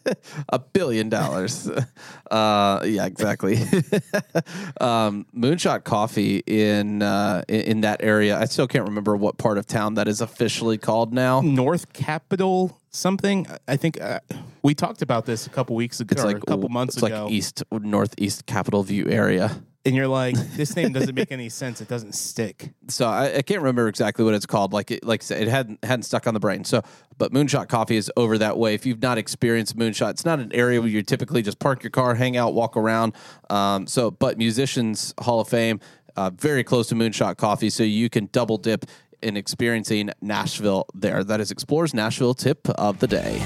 a 0.48 0.58
billion 0.58 1.08
dollars. 1.08 1.70
Uh, 2.30 2.82
yeah, 2.84 3.06
exactly. 3.06 3.56
um, 4.82 5.24
Moonshot 5.34 5.84
Coffee 5.84 6.42
in, 6.46 7.00
uh, 7.00 7.42
in 7.48 7.60
in 7.60 7.80
that 7.82 8.02
area. 8.02 8.38
I 8.38 8.44
still 8.44 8.66
can't 8.66 8.86
remember 8.86 9.16
what 9.16 9.38
part 9.38 9.56
of 9.56 9.66
town 9.66 9.94
that 9.94 10.08
is 10.08 10.20
officially 10.20 10.76
called 10.78 11.14
now. 11.14 11.40
North 11.40 11.92
Capitol 11.94 12.78
something 12.98 13.46
I 13.66 13.76
think 13.76 14.00
uh, 14.00 14.20
we 14.62 14.74
talked 14.74 15.02
about 15.02 15.24
this 15.26 15.46
a 15.46 15.50
couple 15.50 15.76
weeks 15.76 16.00
ago, 16.00 16.12
It's 16.12 16.22
or 16.22 16.26
like 16.26 16.36
a 16.38 16.40
couple 16.40 16.68
months 16.68 16.96
it's 16.96 17.02
ago, 17.06 17.24
like 17.24 17.32
east 17.32 17.62
northeast 17.70 18.46
Capitol 18.46 18.82
View 18.82 19.06
area. 19.08 19.62
and 19.84 19.94
you're 19.94 20.08
like, 20.08 20.34
this 20.56 20.74
name 20.76 20.92
doesn't 20.92 21.14
make 21.14 21.32
any 21.32 21.48
sense. 21.48 21.80
It 21.80 21.88
doesn't 21.88 22.14
stick. 22.14 22.70
So 22.88 23.06
I, 23.06 23.36
I 23.36 23.42
can't 23.42 23.60
remember 23.60 23.88
exactly 23.88 24.24
what 24.24 24.34
it's 24.34 24.46
called. 24.46 24.72
Like 24.72 24.90
it, 24.90 25.04
like 25.04 25.22
I 25.22 25.24
said, 25.24 25.42
it 25.42 25.48
hadn't 25.48 25.82
hadn't 25.84 26.02
stuck 26.02 26.26
on 26.26 26.34
the 26.34 26.40
brain. 26.40 26.64
So, 26.64 26.82
but 27.16 27.32
Moonshot 27.32 27.68
Coffee 27.68 27.96
is 27.96 28.10
over 28.16 28.36
that 28.38 28.58
way. 28.58 28.74
If 28.74 28.84
you've 28.84 29.02
not 29.02 29.16
experienced 29.18 29.76
Moonshot, 29.76 30.10
it's 30.10 30.24
not 30.24 30.40
an 30.40 30.52
area 30.52 30.80
where 30.80 30.90
you 30.90 31.02
typically 31.02 31.42
just 31.42 31.58
park 31.58 31.82
your 31.82 31.90
car, 31.90 32.14
hang 32.14 32.36
out, 32.36 32.54
walk 32.54 32.76
around. 32.76 33.14
Um, 33.48 33.86
so, 33.86 34.10
but 34.10 34.38
Musicians 34.38 35.14
Hall 35.20 35.40
of 35.40 35.48
Fame, 35.48 35.80
uh, 36.16 36.30
very 36.30 36.64
close 36.64 36.88
to 36.88 36.94
Moonshot 36.94 37.36
Coffee, 37.36 37.70
so 37.70 37.84
you 37.84 38.10
can 38.10 38.28
double 38.32 38.58
dip 38.58 38.86
in 39.22 39.36
experiencing 39.36 40.10
Nashville 40.20 40.86
there. 40.94 41.24
That 41.24 41.40
is 41.40 41.50
Explorers 41.50 41.94
Nashville 41.94 42.34
tip 42.34 42.68
of 42.70 42.98
the 42.98 43.06
day. 43.06 43.42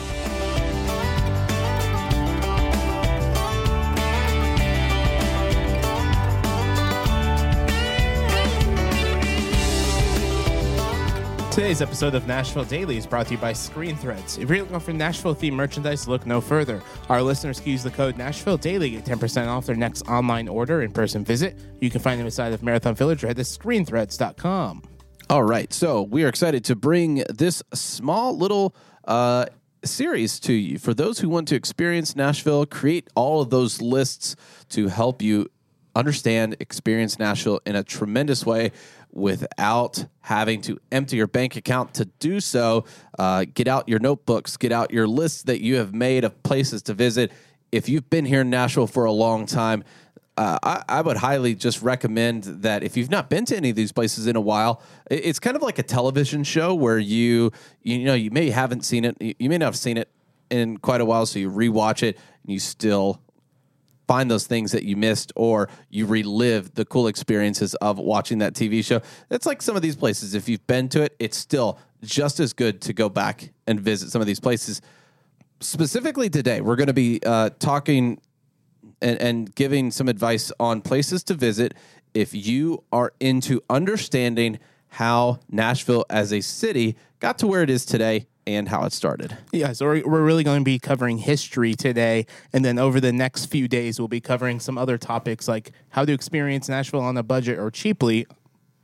Today's 11.52 11.82
episode 11.82 12.14
of 12.14 12.26
Nashville 12.26 12.64
Daily 12.64 12.96
is 12.96 13.06
brought 13.06 13.26
to 13.26 13.34
you 13.34 13.38
by 13.38 13.52
Screen 13.52 13.94
Threads. 13.94 14.38
If 14.38 14.48
you're 14.48 14.60
looking 14.60 14.80
for 14.80 14.94
Nashville 14.94 15.34
themed 15.34 15.52
merchandise, 15.52 16.08
look 16.08 16.24
no 16.24 16.40
further. 16.40 16.80
Our 17.10 17.20
listeners 17.20 17.60
can 17.60 17.72
use 17.72 17.82
the 17.82 17.90
code 17.90 18.16
Nashville 18.16 18.56
Daily 18.56 18.88
get 18.88 19.04
10% 19.04 19.48
off 19.48 19.66
their 19.66 19.76
next 19.76 20.00
online 20.08 20.48
order 20.48 20.80
in 20.80 20.92
person 20.92 21.26
visit. 21.26 21.58
You 21.78 21.90
can 21.90 22.00
find 22.00 22.18
them 22.18 22.24
inside 22.26 22.54
of 22.54 22.62
Marathon 22.62 22.94
Village 22.94 23.22
or 23.22 23.26
head 23.26 23.36
to 23.36 23.42
screenthreads.com. 23.42 24.82
All 25.32 25.42
right. 25.42 25.72
So 25.72 26.02
we 26.02 26.24
are 26.24 26.28
excited 26.28 26.62
to 26.66 26.76
bring 26.76 27.24
this 27.30 27.62
small 27.72 28.36
little 28.36 28.76
uh, 29.06 29.46
series 29.82 30.38
to 30.40 30.52
you 30.52 30.78
for 30.78 30.92
those 30.92 31.20
who 31.20 31.30
want 31.30 31.48
to 31.48 31.54
experience 31.54 32.14
Nashville, 32.14 32.66
create 32.66 33.08
all 33.14 33.40
of 33.40 33.48
those 33.48 33.80
lists 33.80 34.36
to 34.68 34.88
help 34.88 35.22
you 35.22 35.48
understand, 35.96 36.58
experience 36.60 37.18
Nashville 37.18 37.60
in 37.64 37.76
a 37.76 37.82
tremendous 37.82 38.44
way 38.44 38.72
without 39.10 40.04
having 40.20 40.60
to 40.60 40.78
empty 40.92 41.16
your 41.16 41.28
bank 41.28 41.56
account 41.56 41.94
to 41.94 42.04
do 42.04 42.38
so. 42.38 42.84
Uh, 43.18 43.46
get 43.54 43.66
out 43.66 43.88
your 43.88 44.00
notebooks, 44.00 44.58
get 44.58 44.70
out 44.70 44.90
your 44.90 45.08
lists 45.08 45.44
that 45.44 45.62
you 45.62 45.76
have 45.76 45.94
made 45.94 46.24
of 46.24 46.42
places 46.42 46.82
to 46.82 46.92
visit. 46.92 47.32
If 47.72 47.88
you've 47.88 48.10
been 48.10 48.26
here 48.26 48.42
in 48.42 48.50
Nashville 48.50 48.86
for 48.86 49.06
a 49.06 49.12
long 49.12 49.46
time, 49.46 49.82
uh, 50.36 50.58
I, 50.62 50.82
I 50.88 51.00
would 51.02 51.18
highly 51.18 51.54
just 51.54 51.82
recommend 51.82 52.44
that 52.44 52.82
if 52.82 52.96
you've 52.96 53.10
not 53.10 53.28
been 53.28 53.44
to 53.46 53.56
any 53.56 53.70
of 53.70 53.76
these 53.76 53.92
places 53.92 54.26
in 54.26 54.34
a 54.36 54.40
while, 54.40 54.80
it- 55.10 55.24
it's 55.26 55.38
kind 55.38 55.56
of 55.56 55.62
like 55.62 55.78
a 55.78 55.82
television 55.82 56.42
show 56.44 56.74
where 56.74 56.98
you 56.98 57.52
you 57.82 57.98
know 58.04 58.14
you 58.14 58.30
may 58.30 58.50
haven't 58.50 58.84
seen 58.84 59.04
it, 59.04 59.16
you 59.20 59.48
may 59.50 59.58
not 59.58 59.66
have 59.66 59.76
seen 59.76 59.96
it 59.98 60.08
in 60.50 60.76
quite 60.78 61.00
a 61.00 61.04
while, 61.04 61.26
so 61.26 61.38
you 61.38 61.50
rewatch 61.50 62.02
it 62.02 62.16
and 62.44 62.52
you 62.52 62.58
still 62.58 63.20
find 64.08 64.30
those 64.30 64.46
things 64.46 64.72
that 64.72 64.82
you 64.82 64.96
missed 64.96 65.32
or 65.36 65.68
you 65.88 66.04
relive 66.06 66.74
the 66.74 66.84
cool 66.84 67.06
experiences 67.06 67.74
of 67.76 67.98
watching 67.98 68.38
that 68.38 68.52
TV 68.52 68.84
show. 68.84 69.00
It's 69.30 69.46
like 69.46 69.62
some 69.62 69.76
of 69.76 69.80
these 69.82 69.96
places. 69.96 70.34
If 70.34 70.48
you've 70.48 70.66
been 70.66 70.88
to 70.90 71.02
it, 71.02 71.14
it's 71.18 71.36
still 71.36 71.78
just 72.02 72.40
as 72.40 72.52
good 72.52 72.80
to 72.82 72.92
go 72.92 73.08
back 73.08 73.52
and 73.66 73.78
visit 73.80 74.10
some 74.10 74.20
of 74.20 74.26
these 74.26 74.40
places. 74.40 74.82
Specifically 75.60 76.28
today, 76.28 76.60
we're 76.60 76.74
going 76.76 76.88
to 76.88 76.92
be 76.92 77.20
uh, 77.24 77.50
talking 77.60 78.20
and, 79.02 79.20
and 79.20 79.54
giving 79.54 79.90
some 79.90 80.08
advice 80.08 80.52
on 80.58 80.80
places 80.80 81.22
to 81.24 81.34
visit 81.34 81.74
if 82.14 82.34
you 82.34 82.84
are 82.92 83.12
into 83.20 83.62
understanding 83.68 84.58
how 84.88 85.40
Nashville 85.50 86.04
as 86.10 86.32
a 86.32 86.40
city 86.40 86.96
got 87.20 87.38
to 87.38 87.46
where 87.46 87.62
it 87.62 87.70
is 87.70 87.84
today 87.84 88.26
and 88.46 88.68
how 88.68 88.84
it 88.84 88.92
started. 88.92 89.36
Yeah, 89.52 89.72
so 89.72 89.86
we're, 89.86 90.06
we're 90.06 90.22
really 90.22 90.44
going 90.44 90.60
to 90.60 90.64
be 90.64 90.78
covering 90.78 91.18
history 91.18 91.74
today. 91.74 92.26
And 92.52 92.64
then 92.64 92.78
over 92.78 93.00
the 93.00 93.12
next 93.12 93.46
few 93.46 93.68
days, 93.68 93.98
we'll 93.98 94.08
be 94.08 94.20
covering 94.20 94.60
some 94.60 94.76
other 94.76 94.98
topics 94.98 95.48
like 95.48 95.72
how 95.90 96.04
to 96.04 96.12
experience 96.12 96.68
Nashville 96.68 97.00
on 97.00 97.16
a 97.16 97.22
budget 97.22 97.58
or 97.58 97.70
cheaply. 97.70 98.26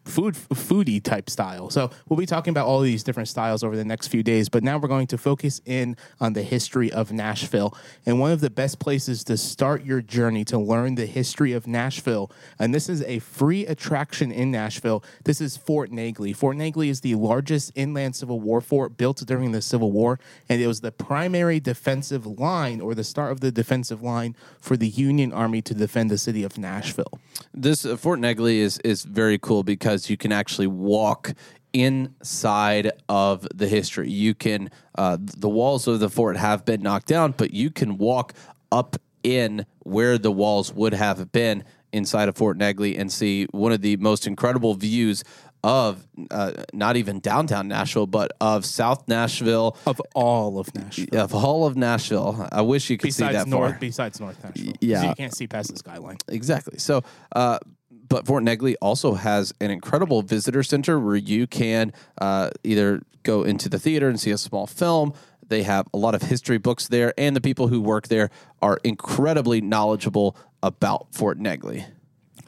Food, 0.08 0.34
foodie 0.34 1.02
type 1.02 1.30
style. 1.30 1.70
So 1.70 1.90
we'll 2.08 2.18
be 2.18 2.26
talking 2.26 2.50
about 2.50 2.66
all 2.66 2.80
these 2.80 3.02
different 3.02 3.28
styles 3.28 3.62
over 3.62 3.76
the 3.76 3.84
next 3.84 4.08
few 4.08 4.22
days. 4.22 4.48
But 4.48 4.62
now 4.62 4.78
we're 4.78 4.88
going 4.88 5.06
to 5.08 5.18
focus 5.18 5.60
in 5.64 5.96
on 6.20 6.32
the 6.32 6.42
history 6.42 6.90
of 6.90 7.12
Nashville. 7.12 7.76
And 8.06 8.18
one 8.18 8.32
of 8.32 8.40
the 8.40 8.50
best 8.50 8.78
places 8.78 9.22
to 9.24 9.36
start 9.36 9.84
your 9.84 10.00
journey 10.00 10.44
to 10.46 10.58
learn 10.58 10.94
the 10.94 11.06
history 11.06 11.52
of 11.52 11.66
Nashville, 11.66 12.30
and 12.58 12.74
this 12.74 12.88
is 12.88 13.02
a 13.02 13.18
free 13.18 13.66
attraction 13.66 14.32
in 14.32 14.50
Nashville. 14.50 15.02
This 15.24 15.40
is 15.40 15.56
Fort 15.56 15.90
Negley. 15.90 16.32
Fort 16.34 16.56
Negley 16.56 16.88
is 16.88 17.00
the 17.00 17.14
largest 17.14 17.72
inland 17.74 18.16
Civil 18.16 18.40
War 18.40 18.60
fort 18.60 18.96
built 18.96 19.18
during 19.26 19.52
the 19.52 19.62
Civil 19.62 19.92
War, 19.92 20.18
and 20.48 20.60
it 20.60 20.66
was 20.66 20.80
the 20.80 20.92
primary 20.92 21.60
defensive 21.60 22.26
line 22.26 22.80
or 22.80 22.94
the 22.94 23.04
start 23.04 23.32
of 23.32 23.40
the 23.40 23.50
defensive 23.50 24.02
line 24.02 24.34
for 24.60 24.76
the 24.76 24.88
Union 24.88 25.32
Army 25.32 25.62
to 25.62 25.74
defend 25.74 26.10
the 26.10 26.18
city 26.18 26.42
of 26.42 26.58
Nashville. 26.58 27.18
This 27.52 27.84
uh, 27.84 27.96
Fort 27.96 28.20
Negley 28.20 28.58
is 28.58 28.78
is 28.78 29.04
very 29.04 29.38
cool 29.38 29.62
because 29.62 29.97
you 30.10 30.16
can 30.16 30.32
actually 30.32 30.66
walk 30.66 31.32
inside 31.72 32.90
of 33.08 33.46
the 33.54 33.68
history. 33.68 34.10
You 34.10 34.34
can 34.34 34.70
uh, 34.96 35.16
the 35.20 35.48
walls 35.48 35.86
of 35.86 36.00
the 36.00 36.10
fort 36.10 36.36
have 36.36 36.64
been 36.64 36.82
knocked 36.82 37.08
down, 37.08 37.32
but 37.36 37.52
you 37.52 37.70
can 37.70 37.98
walk 37.98 38.32
up 38.72 38.96
in 39.22 39.66
where 39.80 40.18
the 40.18 40.30
walls 40.32 40.72
would 40.72 40.94
have 40.94 41.32
been 41.32 41.64
inside 41.92 42.28
of 42.28 42.36
Fort 42.36 42.58
Negley 42.58 42.96
and 42.98 43.10
see 43.10 43.46
one 43.50 43.72
of 43.72 43.80
the 43.80 43.96
most 43.96 44.26
incredible 44.26 44.74
views 44.74 45.24
of 45.64 46.06
uh, 46.30 46.52
not 46.72 46.96
even 46.96 47.18
downtown 47.18 47.66
Nashville, 47.66 48.06
but 48.06 48.30
of 48.40 48.64
South 48.64 49.08
Nashville, 49.08 49.76
Of 49.86 50.00
all 50.14 50.58
of 50.60 50.72
Nashville. 50.74 51.20
of 51.20 51.34
all 51.34 51.66
of 51.66 51.76
Nashville. 51.76 52.46
I 52.52 52.60
wish 52.62 52.88
you 52.90 52.96
could 52.96 53.12
see 53.12 53.24
that 53.24 53.48
north, 53.48 53.72
far. 53.72 53.78
besides 53.80 54.20
North 54.20 54.42
Nashville. 54.44 54.74
yeah. 54.80 55.08
you 55.08 55.14
can't 55.16 55.34
see 55.34 55.48
past 55.48 55.70
the 55.72 55.76
skyline. 55.76 56.18
Exactly. 56.28 56.78
So, 56.78 57.02
uh, 57.34 57.58
but 58.08 58.26
Fort 58.26 58.42
Negley 58.42 58.74
also 58.80 59.14
has 59.14 59.52
an 59.60 59.70
incredible 59.70 60.22
visitor 60.22 60.62
center 60.62 60.98
where 60.98 61.16
you 61.16 61.46
can 61.46 61.92
uh, 62.20 62.50
either 62.64 63.02
go 63.22 63.42
into 63.42 63.68
the 63.68 63.78
theater 63.78 64.08
and 64.08 64.18
see 64.18 64.30
a 64.30 64.38
small 64.38 64.66
film. 64.66 65.12
They 65.46 65.62
have 65.62 65.86
a 65.92 65.98
lot 65.98 66.14
of 66.14 66.22
history 66.22 66.58
books 66.58 66.88
there, 66.88 67.12
and 67.18 67.34
the 67.34 67.40
people 67.40 67.68
who 67.68 67.80
work 67.80 68.08
there 68.08 68.30
are 68.60 68.78
incredibly 68.84 69.60
knowledgeable 69.60 70.36
about 70.62 71.08
Fort 71.12 71.38
Negley. 71.38 71.86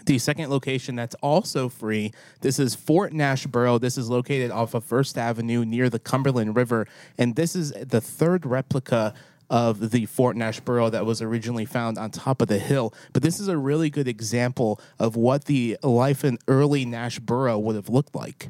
The 0.06 0.18
second 0.18 0.50
location 0.50 0.96
that's 0.96 1.14
also 1.16 1.68
free, 1.68 2.12
this 2.40 2.58
is 2.58 2.74
Fort 2.74 3.12
Nashboro. 3.12 3.80
This 3.80 3.98
is 3.98 4.08
located 4.08 4.50
off 4.50 4.74
of 4.74 4.84
First 4.84 5.16
Avenue 5.18 5.64
near 5.64 5.88
the 5.88 5.98
Cumberland 5.98 6.56
River. 6.56 6.86
And 7.18 7.36
this 7.36 7.54
is 7.54 7.72
the 7.72 8.00
third 8.00 8.46
replica 8.46 9.14
of 9.50 9.90
the 9.90 10.06
Fort 10.06 10.36
Nash 10.36 10.60
Nashboro 10.60 10.90
that 10.92 11.04
was 11.04 11.20
originally 11.20 11.64
found 11.64 11.98
on 11.98 12.10
top 12.10 12.40
of 12.40 12.48
the 12.48 12.58
hill. 12.58 12.94
But 13.12 13.22
this 13.22 13.38
is 13.40 13.48
a 13.48 13.58
really 13.58 13.90
good 13.90 14.08
example 14.08 14.80
of 14.98 15.16
what 15.16 15.44
the 15.46 15.76
life 15.82 16.24
in 16.24 16.38
early 16.48 16.84
Nash 16.84 17.20
Nashboro 17.20 17.60
would 17.60 17.74
have 17.76 17.88
looked 17.88 18.14
like. 18.14 18.48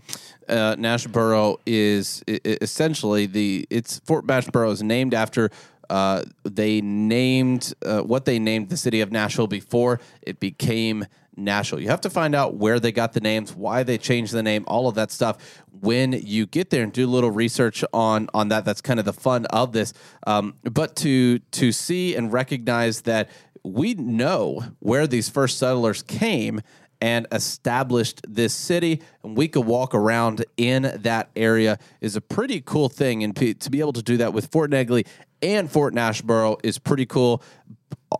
uh, 0.49 0.75
Nashboro 0.77 1.57
is 1.67 2.23
i- 2.29 2.41
i- 2.45 2.59
essentially 2.61 3.27
the 3.27 3.67
it's 3.71 4.01
Fort 4.01 4.27
Nashboro 4.27 4.73
is 4.73 4.83
named 4.83 5.15
after 5.15 5.51
uh, 5.91 6.23
they 6.45 6.81
named 6.81 7.75
uh, 7.85 8.01
what 8.01 8.25
they 8.25 8.39
named 8.39 8.71
the 8.71 8.77
city 8.77 9.01
of 9.01 9.11
Nashville 9.11 9.49
before 9.49 10.01
it 10.23 10.39
became 10.39 11.05
Nashville. 11.37 11.81
You 11.81 11.89
have 11.89 12.01
to 12.03 12.11
find 12.11 12.35
out 12.35 12.55
where 12.55 12.79
they 12.79 12.93
got 12.93 13.13
the 13.13 13.21
names, 13.21 13.55
why 13.55 13.83
they 13.83 13.99
changed 13.99 14.33
the 14.33 14.43
name, 14.43 14.65
all 14.69 14.89
of 14.89 14.95
that 14.95 15.11
stuff. 15.11 15.65
When 15.81 16.13
you 16.13 16.47
get 16.47 16.71
there 16.71 16.85
and 16.85 16.93
do 16.93 17.07
a 17.07 17.11
little 17.11 17.31
research 17.31 17.85
on 17.93 18.29
on 18.33 18.49
that, 18.49 18.65
that's 18.65 18.81
kind 18.81 19.01
of 19.01 19.05
the 19.05 19.13
fun 19.13 19.47
of 19.47 19.73
this. 19.73 19.93
Um, 20.27 20.55
but 20.63 20.95
to 20.97 21.41
to 21.41 21.73
see 21.73 22.15
and 22.15 22.33
recognize 22.33 23.03
that 23.03 23.29
we 23.65 23.95
know 23.95 24.65
where 24.79 25.07
these 25.07 25.29
first 25.29 25.59
settlers 25.59 26.03
came 26.03 26.61
and 27.01 27.27
established 27.33 28.21
this 28.29 28.53
city 28.53 29.01
and 29.23 29.37
we 29.37 29.49
could 29.49 29.65
walk 29.65 29.95
around 29.95 30.45
in 30.57 30.83
that 30.97 31.31
area 31.35 31.79
is 32.01 32.15
a 32.15 32.21
pretty 32.21 32.61
cool 32.61 32.89
thing 32.89 33.25
and 33.25 33.35
to 33.37 33.71
be 33.71 33.81
able 33.81 33.93
to 33.93 34.03
do 34.03 34.19
that 34.19 34.33
with 34.33 34.47
Fort 34.49 34.71
Negley 34.71 35.07
and 35.43 35.71
Fort 35.71 35.95
Nashboro 35.95 36.59
is 36.63 36.79
pretty 36.79 37.07
cool 37.07 37.43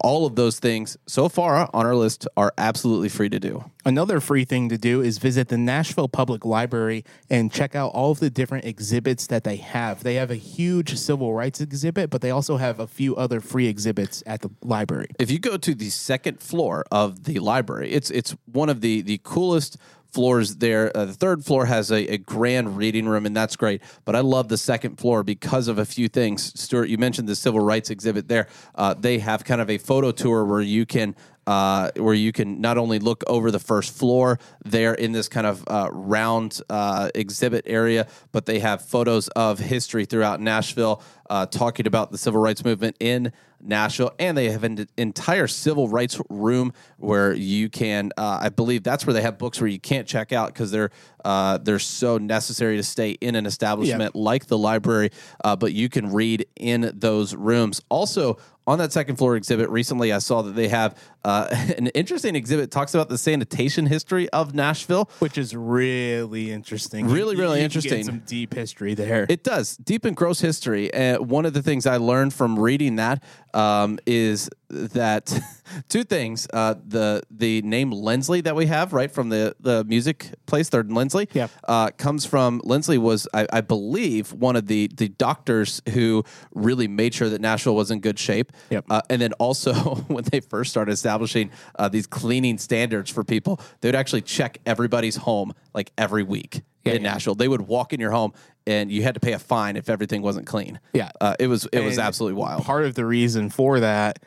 all 0.03 0.25
of 0.25 0.37
those 0.37 0.61
things 0.61 0.97
so 1.07 1.29
far 1.29 1.69
on 1.75 1.87
our 1.87 1.97
list 1.97 2.27
are 2.37 2.53
absolutely 2.57 3.09
free 3.09 3.29
to 3.29 3.41
do 3.41 3.65
Another 3.85 4.21
free 4.21 4.45
thing 4.45 4.69
to 4.69 4.77
do 4.77 5.01
is 5.01 5.17
visit 5.17 5.49
the 5.49 5.57
Nashville 5.57 6.09
Public 6.09 6.45
Library 6.45 7.03
and 7.31 7.51
check 7.51 7.75
out 7.75 7.93
all 7.93 8.11
of 8.11 8.21
the 8.21 8.29
different 8.29 8.67
exhibits 8.67 9.27
that 9.29 9.43
they 9.43 9.57
have. 9.57 10.03
They 10.03 10.17
have 10.17 10.31
a 10.31 10.37
huge 10.37 10.99
civil 10.99 11.33
rights 11.33 11.61
exhibit, 11.63 12.11
but 12.11 12.21
they 12.21 12.31
also 12.31 12.59
have 12.59 12.79
a 12.79 12.87
few 12.87 13.17
other 13.17 13.41
free 13.41 13.69
exhibits 13.69 14.23
at 14.27 14.43
the 14.43 14.51
library. 14.63 15.07
if 15.19 15.31
you 15.31 15.39
go 15.39 15.57
to 15.57 15.75
the 15.75 15.89
second 15.89 16.41
floor 16.41 16.85
of 16.91 17.25
the 17.25 17.39
library, 17.39 17.91
it's 17.91 18.11
it's 18.11 18.37
one 18.45 18.69
of 18.69 18.83
the 18.83 19.01
the 19.01 19.19
coolest 19.23 19.79
floors 20.13 20.57
there. 20.57 20.95
Uh, 20.97 21.05
the 21.05 21.13
third 21.13 21.45
floor 21.45 21.67
has 21.67 21.91
a, 21.91 22.15
a 22.15 22.19
grand 22.19 22.77
reading 22.77 23.09
room, 23.09 23.27
and 23.27 23.37
that's 23.37 23.57
great. 23.57 23.83
But 24.05 24.17
I 24.17 24.21
love 24.21 24.49
the 24.49 24.59
second 24.59 24.97
floor 24.97 25.23
because 25.23 25.69
of 25.69 25.79
a 25.79 25.85
few 25.85 26.09
things. 26.09 26.59
Stuart, 26.61 26.87
you 26.87 26.99
mentioned 26.99 27.29
the 27.29 27.37
civil 27.37 27.61
rights 27.61 27.91
exhibit 27.91 28.29
there. 28.29 28.49
Uh, 28.75 28.95
they 28.95 29.19
have 29.19 29.45
kind 29.45 29.61
of 29.61 29.71
a 29.71 29.79
photo 29.79 30.13
tour 30.13 30.45
where 30.45 30.61
you 30.61 30.87
can 30.87 31.15
uh, 31.47 31.91
where 31.97 32.15
you 32.15 32.33
can 32.33 32.61
not 32.61 32.79
only 32.79 32.99
look 32.99 33.25
over 33.27 33.51
the 33.51 33.59
first 33.59 33.97
floor 33.97 34.39
there 34.65 34.95
in 34.95 35.13
this 35.13 35.29
kind 35.29 35.47
of 35.47 35.65
uh, 35.67 35.89
round 35.91 36.61
uh, 36.71 37.11
exhibit 37.15 37.65
area, 37.67 38.07
but 38.33 38.47
they 38.47 38.59
have 38.59 38.83
photos 38.83 39.29
of 39.29 39.59
history 39.59 40.05
throughout 40.05 40.41
Nashville, 40.41 41.03
uh, 41.29 41.47
talking 41.47 41.87
about 41.87 42.11
the 42.11 42.19
civil 42.19 42.41
rights 42.41 42.65
movement 42.65 42.97
in 43.01 43.33
Nashville, 43.63 44.13
and 44.19 44.37
they 44.37 44.51
have 44.51 44.65
an 44.65 44.87
entire 44.97 45.47
civil 45.47 45.89
rights 45.89 46.21
room 46.29 46.73
where 46.97 47.33
you 47.35 47.69
can. 47.69 48.11
Uh, 48.17 48.39
I 48.43 48.49
believe 48.49 48.83
that's 48.83 49.07
where 49.07 49.15
they 49.15 49.23
have 49.23 49.39
books 49.39 49.61
where 49.61 49.69
you 49.69 49.79
can't 49.79 50.07
check 50.07 50.33
out 50.33 50.49
because 50.53 50.71
they're 50.71 50.91
uh, 51.25 51.59
they're 51.59 51.79
so 51.79 52.19
necessary 52.19 52.77
to 52.77 52.83
stay 52.83 53.13
in 53.13 53.35
an 53.35 53.47
establishment 53.47 54.15
like 54.15 54.47
the 54.47 54.59
library. 54.59 55.11
Uh, 55.45 55.57
but 55.57 55.73
you 55.73 55.89
can 55.89 56.13
read 56.13 56.47
in 56.57 56.91
those 56.95 57.35
rooms. 57.35 57.81
Also, 57.89 58.39
on 58.67 58.79
that 58.79 58.93
second 58.93 59.17
floor 59.17 59.37
exhibit 59.37 59.69
recently 59.71 60.13
i 60.13 60.19
saw 60.19 60.43
that 60.43 60.53
they 60.53 60.69
have 60.69 60.97
uh, 61.25 61.49
an 61.77 61.89
interesting 61.89 62.35
exhibit 62.37 62.71
talks 62.71 62.95
about 62.95 63.09
the 63.09 63.19
sanitation 63.19 63.87
history 63.87 64.29
of 64.31 64.55
nashville 64.55 65.11
which 65.19 65.37
is 65.39 65.55
really 65.55 66.51
interesting. 66.51 67.09
Really, 67.09 67.37
really 67.37 67.59
you 67.59 67.65
interesting. 67.65 68.05
Some 68.05 68.21
deep 68.21 68.55
history 68.55 68.95
there. 68.95 69.27
it 69.29 69.45
does 69.45 69.77
deep 69.77 70.05
and 70.05 70.17
gross 70.17 70.41
history 70.41 70.93
and 70.93 71.29
one 71.31 71.47
of 71.47 71.53
the 71.53 71.63
things 71.63 71.87
i 71.87 71.97
learned 71.97 72.35
from 72.35 72.59
reading 72.59 72.97
that 72.97 73.23
um, 73.55 73.99
is 74.07 74.49
that 74.71 75.33
two 75.89 76.05
things 76.05 76.47
uh, 76.53 76.75
the 76.87 77.23
the 77.31 77.61
name 77.63 77.91
Lindsley 77.91 78.41
that 78.43 78.55
we 78.57 78.67
have 78.67 78.93
right 78.93 79.11
from 79.11 79.29
the 79.29 79.55
the 79.61 79.85
music 79.85 80.31
place 80.47 80.69
third 80.69 80.87
and 80.87 80.97
Lindsley 80.97 81.29
Yeah. 81.33 81.49
uh, 81.67 81.91
comes 81.97 82.25
from 82.25 82.61
Lindsley 82.65 82.99
was 82.99 83.27
I, 83.35 83.47
I 83.53 83.61
believe 83.61 84.33
one 84.33 84.57
of 84.57 84.67
the 84.67 84.89
the 84.95 85.09
doctors 85.09 85.83
who 85.93 86.25
really 86.55 86.89
made 86.89 87.15
sure 87.15 87.29
that 87.29 87.41
Nashville 87.41 87.75
was 87.75 87.91
in 87.91 88.01
good 88.01 88.19
shape 88.19 88.53
Yep. 88.71 88.85
uh, 88.91 89.03
and 89.11 89.21
then 89.21 89.33
also 89.35 89.73
when 90.09 90.25
they 90.25 90.41
first 90.41 90.71
started 90.71 90.93
establishing 90.93 91.51
uh, 91.79 91.89
these 91.89 92.07
cleaning 92.07 92.59
standards 92.59 93.11
for 93.11 93.25
people 93.25 93.61
they 93.81 93.89
would 93.89 93.97
actually 93.97 94.23
check 94.23 94.59
everybody's 94.67 95.17
home 95.17 95.53
like 95.75 95.93
every 95.99 96.23
week 96.23 96.63
Yeah, 96.85 96.95
in 96.95 97.03
yeah. 97.03 97.13
Nashville 97.13 97.35
they 97.35 97.49
would 97.49 97.63
walk 97.63 97.93
in 97.93 98.01
your 98.01 98.13
home 98.13 98.33
and 98.67 98.91
you 98.93 99.03
had 99.03 99.15
to 99.15 99.21
pay 99.21 99.33
a 99.33 99.39
fine 99.39 99.77
if 99.77 99.89
everything 99.89 100.23
wasn't 100.23 100.47
clean 100.47 100.79
Yeah. 100.93 101.11
uh, 101.21 101.35
it 101.41 101.47
was 101.49 101.67
it 101.73 101.81
was 101.81 101.99
absolutely 101.99 102.39
wild 102.39 102.63
Part 102.65 102.85
of 102.85 102.95
the 102.95 103.05
reason 103.07 103.51
for 103.51 103.81
that, 103.81 104.21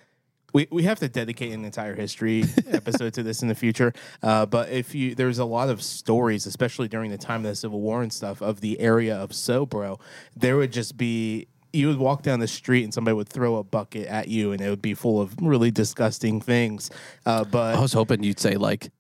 we, 0.54 0.68
we 0.72 0.84
have 0.84 1.00
to 1.00 1.10
dedicate 1.10 1.52
an 1.52 1.66
entire 1.66 1.96
history 1.96 2.46
episode 2.72 3.14
to 3.16 3.24
this 3.24 3.42
in 3.42 3.48
the 3.48 3.56
future. 3.56 3.92
Uh, 4.22 4.46
but 4.46 4.70
if 4.70 4.96
you, 4.96 5.16
there's 5.16 5.40
a 5.40 5.46
lot 5.46 5.70
of 5.70 5.82
stories, 5.82 6.46
especially 6.46 6.88
during 6.88 7.12
the 7.12 7.18
time 7.18 7.42
of 7.42 7.52
the 7.52 7.56
Civil 7.56 7.82
War 7.82 8.04
and 8.04 8.14
stuff, 8.14 8.42
of 8.42 8.62
the 8.62 8.80
area 8.80 9.16
of 9.16 9.32
Sobro. 9.32 10.00
There 10.36 10.56
would 10.56 10.72
just 10.72 10.96
be. 10.98 11.48
You 11.76 11.88
would 11.88 11.98
walk 11.98 12.22
down 12.22 12.40
the 12.40 12.48
street 12.48 12.84
and 12.84 12.94
somebody 12.94 13.16
would 13.16 13.28
throw 13.28 13.56
a 13.56 13.64
bucket 13.64 14.06
at 14.06 14.28
you, 14.28 14.52
and 14.52 14.62
it 14.62 14.70
would 14.70 14.82
be 14.82 14.94
full 14.94 15.20
of 15.20 15.36
really 15.42 15.72
disgusting 15.72 16.40
things. 16.40 16.92
Uh, 17.26 17.44
but 17.46 17.76
I 17.76 17.80
was 17.80 17.94
hoping 17.94 18.22
you'd 18.22 18.40
say 18.40 18.58
like 18.58 18.92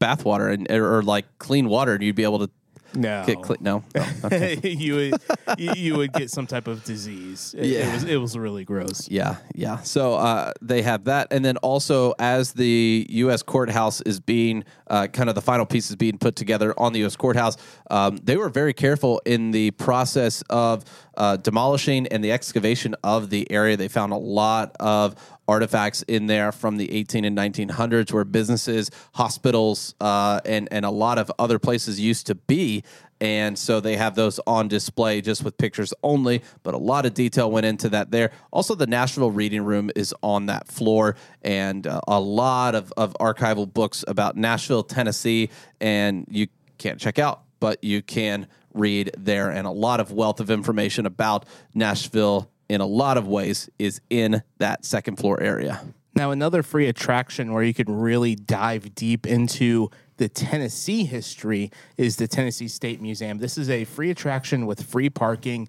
bathwater 0.00 0.52
and 0.52 0.70
or, 0.70 0.98
or, 0.98 1.02
like 1.02 1.24
clean 1.38 1.68
water 1.68 1.94
and 1.94 2.02
you'd 2.02 2.16
be 2.16 2.24
able 2.24 2.38
to 2.40 2.50
no, 2.94 3.24
get 3.26 3.42
clean 3.42 3.58
no, 3.60 3.82
no. 3.94 4.06
Okay. 4.24 4.58
you 4.68 4.94
would 4.94 5.22
you, 5.58 5.72
you 5.76 5.96
would 5.96 6.12
get 6.12 6.30
some 6.30 6.46
type 6.46 6.66
of 6.66 6.84
disease. 6.84 7.54
It, 7.56 7.66
it 7.66 7.92
was 7.92 8.04
it 8.04 8.16
was 8.16 8.38
really 8.38 8.64
gross. 8.64 9.08
Yeah, 9.08 9.36
yeah. 9.54 9.78
So 9.78 10.14
uh, 10.14 10.52
they 10.60 10.82
have 10.82 11.04
that, 11.04 11.28
and 11.30 11.44
then 11.44 11.56
also 11.58 12.14
as 12.18 12.52
the 12.52 13.06
U.S. 13.10 13.42
courthouse 13.42 14.00
is 14.02 14.20
being 14.20 14.64
uh, 14.88 15.06
kind 15.06 15.28
of 15.28 15.34
the 15.34 15.42
final 15.42 15.66
pieces 15.66 15.96
being 15.96 16.18
put 16.18 16.36
together 16.36 16.74
on 16.78 16.92
the 16.92 17.00
U.S. 17.00 17.16
courthouse, 17.16 17.56
um, 17.90 18.18
they 18.22 18.36
were 18.36 18.48
very 18.48 18.72
careful 18.72 19.20
in 19.24 19.50
the 19.50 19.70
process 19.72 20.42
of 20.50 20.84
uh, 21.16 21.36
demolishing 21.36 22.06
and 22.08 22.24
the 22.24 22.32
excavation 22.32 22.94
of 23.04 23.30
the 23.30 23.50
area. 23.50 23.76
They 23.76 23.88
found 23.88 24.12
a 24.12 24.16
lot 24.16 24.76
of 24.80 25.14
artifacts 25.50 26.02
in 26.02 26.26
there 26.26 26.52
from 26.52 26.76
the 26.76 26.90
18 26.92 27.24
and 27.24 27.36
1900s 27.36 28.12
where 28.12 28.24
businesses, 28.24 28.90
hospitals, 29.14 29.94
uh, 30.00 30.40
and 30.44 30.68
and 30.70 30.84
a 30.84 30.90
lot 30.90 31.18
of 31.18 31.30
other 31.38 31.58
places 31.58 31.98
used 31.98 32.28
to 32.28 32.34
be. 32.34 32.84
And 33.20 33.58
so 33.58 33.80
they 33.80 33.96
have 33.96 34.14
those 34.14 34.40
on 34.46 34.68
display 34.68 35.20
just 35.20 35.44
with 35.44 35.58
pictures 35.58 35.92
only, 36.02 36.42
but 36.62 36.72
a 36.72 36.78
lot 36.78 37.04
of 37.04 37.12
detail 37.12 37.50
went 37.50 37.66
into 37.66 37.90
that 37.90 38.10
there. 38.10 38.30
Also, 38.50 38.74
the 38.74 38.86
Nashville 38.86 39.30
Reading 39.30 39.62
Room 39.62 39.90
is 39.94 40.14
on 40.22 40.46
that 40.46 40.68
floor, 40.68 41.16
and 41.42 41.86
uh, 41.86 42.00
a 42.08 42.18
lot 42.18 42.74
of, 42.74 42.92
of 42.96 43.14
archival 43.20 43.70
books 43.70 44.04
about 44.08 44.36
Nashville, 44.36 44.82
Tennessee, 44.82 45.50
and 45.82 46.24
you 46.30 46.46
can't 46.78 46.98
check 46.98 47.18
out, 47.18 47.42
but 47.58 47.84
you 47.84 48.00
can 48.00 48.46
read 48.72 49.10
there. 49.18 49.50
And 49.50 49.66
a 49.66 49.70
lot 49.70 50.00
of 50.00 50.12
wealth 50.12 50.40
of 50.40 50.50
information 50.50 51.04
about 51.04 51.44
Nashville 51.74 52.50
in 52.70 52.80
a 52.80 52.86
lot 52.86 53.16
of 53.18 53.26
ways 53.26 53.68
is 53.80 54.00
in 54.10 54.42
that 54.58 54.84
second 54.84 55.16
floor 55.16 55.40
area. 55.42 55.82
Now, 56.14 56.30
another 56.30 56.62
free 56.62 56.86
attraction 56.86 57.52
where 57.52 57.62
you 57.64 57.74
can 57.74 57.90
really 57.90 58.34
dive 58.36 58.94
deep 58.94 59.26
into 59.26 59.90
the 60.18 60.28
Tennessee 60.28 61.04
history 61.04 61.70
is 61.96 62.16
the 62.16 62.28
Tennessee 62.28 62.68
State 62.68 63.00
Museum. 63.02 63.38
This 63.38 63.58
is 63.58 63.68
a 63.70 63.84
free 63.84 64.10
attraction 64.10 64.66
with 64.66 64.82
free 64.84 65.10
parking. 65.10 65.68